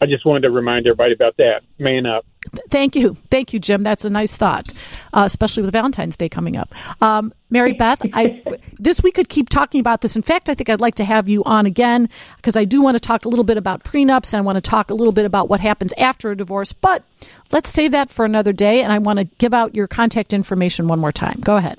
I 0.00 0.06
just 0.06 0.24
wanted 0.24 0.42
to 0.42 0.50
remind 0.50 0.86
everybody 0.86 1.12
about 1.12 1.36
that. 1.38 1.62
Man 1.78 2.06
up. 2.06 2.24
Thank 2.70 2.96
you. 2.96 3.14
Thank 3.30 3.52
you, 3.52 3.58
Jim. 3.58 3.82
That's 3.82 4.06
a 4.06 4.10
nice 4.10 4.34
thought, 4.36 4.72
uh, 5.12 5.24
especially 5.26 5.62
with 5.62 5.72
Valentine's 5.72 6.16
Day 6.16 6.30
coming 6.30 6.56
up. 6.56 6.74
Um, 7.02 7.34
Mary 7.50 7.74
Beth, 7.74 8.00
I, 8.14 8.42
this 8.78 9.02
we 9.02 9.12
could 9.12 9.28
keep 9.28 9.50
talking 9.50 9.80
about 9.80 10.00
this. 10.00 10.16
In 10.16 10.22
fact, 10.22 10.48
I 10.48 10.54
think 10.54 10.70
I'd 10.70 10.80
like 10.80 10.94
to 10.96 11.04
have 11.04 11.28
you 11.28 11.44
on 11.44 11.66
again 11.66 12.08
because 12.36 12.56
I 12.56 12.64
do 12.64 12.80
want 12.80 12.96
to 12.96 13.00
talk 13.00 13.26
a 13.26 13.28
little 13.28 13.44
bit 13.44 13.58
about 13.58 13.84
prenups 13.84 14.32
and 14.32 14.38
I 14.38 14.40
want 14.40 14.56
to 14.56 14.62
talk 14.62 14.90
a 14.90 14.94
little 14.94 15.12
bit 15.12 15.26
about 15.26 15.50
what 15.50 15.60
happens 15.60 15.92
after 15.98 16.30
a 16.30 16.36
divorce. 16.36 16.72
But 16.72 17.04
let's 17.52 17.68
save 17.68 17.92
that 17.92 18.08
for 18.08 18.24
another 18.24 18.54
day. 18.54 18.82
And 18.82 18.90
I 18.92 18.98
want 18.98 19.18
to 19.18 19.24
give 19.24 19.52
out 19.52 19.74
your 19.74 19.86
contact 19.86 20.32
information 20.32 20.88
one 20.88 20.98
more 20.98 21.12
time. 21.12 21.40
Go 21.42 21.56
ahead. 21.56 21.78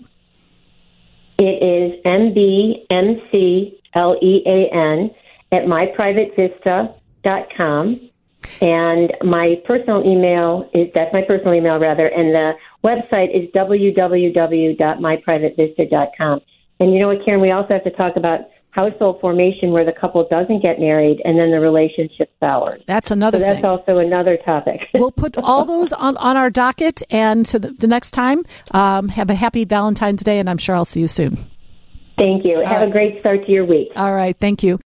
It 1.39 1.63
is 1.63 1.93
mbmclean 2.06 3.80
at 5.54 5.65
myprivatevista.com. 5.65 8.11
And 8.62 9.12
my 9.24 9.60
personal 9.65 10.06
email 10.06 10.69
is 10.74 10.88
that's 10.93 11.12
my 11.13 11.24
personal 11.24 11.56
email 11.56 11.80
rather, 11.80 12.06
and 12.06 12.32
the 12.34 12.54
website 12.84 13.36
is 13.36 13.50
www.myprivatevista.com. 13.56 16.41
And 16.80 16.93
you 16.93 17.00
know 17.00 17.08
what, 17.08 17.26
Karen? 17.26 17.41
We 17.41 17.50
also 17.52 17.74
have 17.74 17.84
to 17.84 17.89
talk 17.91 18.17
about 18.17 18.41
household 18.71 19.19
formation 19.19 19.71
where 19.71 19.84
the 19.84 19.91
couple 19.91 20.26
doesn't 20.30 20.62
get 20.62 20.80
married 20.80 21.21
and 21.26 21.38
then 21.38 21.52
the 21.52 21.60
relationship 21.60 22.32
sours. 22.43 22.82
That's 22.88 23.12
another 23.12 23.39
so 23.39 23.45
that's 23.45 23.58
thing. 23.58 23.65
also 23.65 23.97
another 23.97 24.38
topic. 24.38 24.88
we'll 24.93 25.12
put 25.12 25.38
all 25.38 25.65
those 25.65 25.91
on, 25.93 26.17
on 26.17 26.38
our 26.38 26.50
docket. 26.50 27.04
And 27.10 27.45
to 27.47 27.60
the, 27.60 27.71
the 27.71 27.88
next 27.88 28.12
time, 28.12 28.43
um, 28.71 29.10
have 29.10 29.30
a 29.30 29.36
happy 29.36 29.65
Valentine's 29.65 30.24
Day, 30.24 30.39
and 30.39 30.50
I'm 30.50 30.58
sure 30.58 30.76
I'll 30.76 30.86
see 30.86 31.02
you 31.02 31.08
soon. 31.08 31.38
Thank 32.17 32.45
you. 32.45 32.58
All 32.58 32.65
have 32.65 32.82
right. 32.82 32.89
a 32.89 32.91
great 32.91 33.19
start 33.19 33.45
to 33.45 33.52
your 33.52 33.65
week. 33.65 33.89
All 33.95 34.13
right. 34.13 34.38
Thank 34.39 34.63
you. 34.63 34.80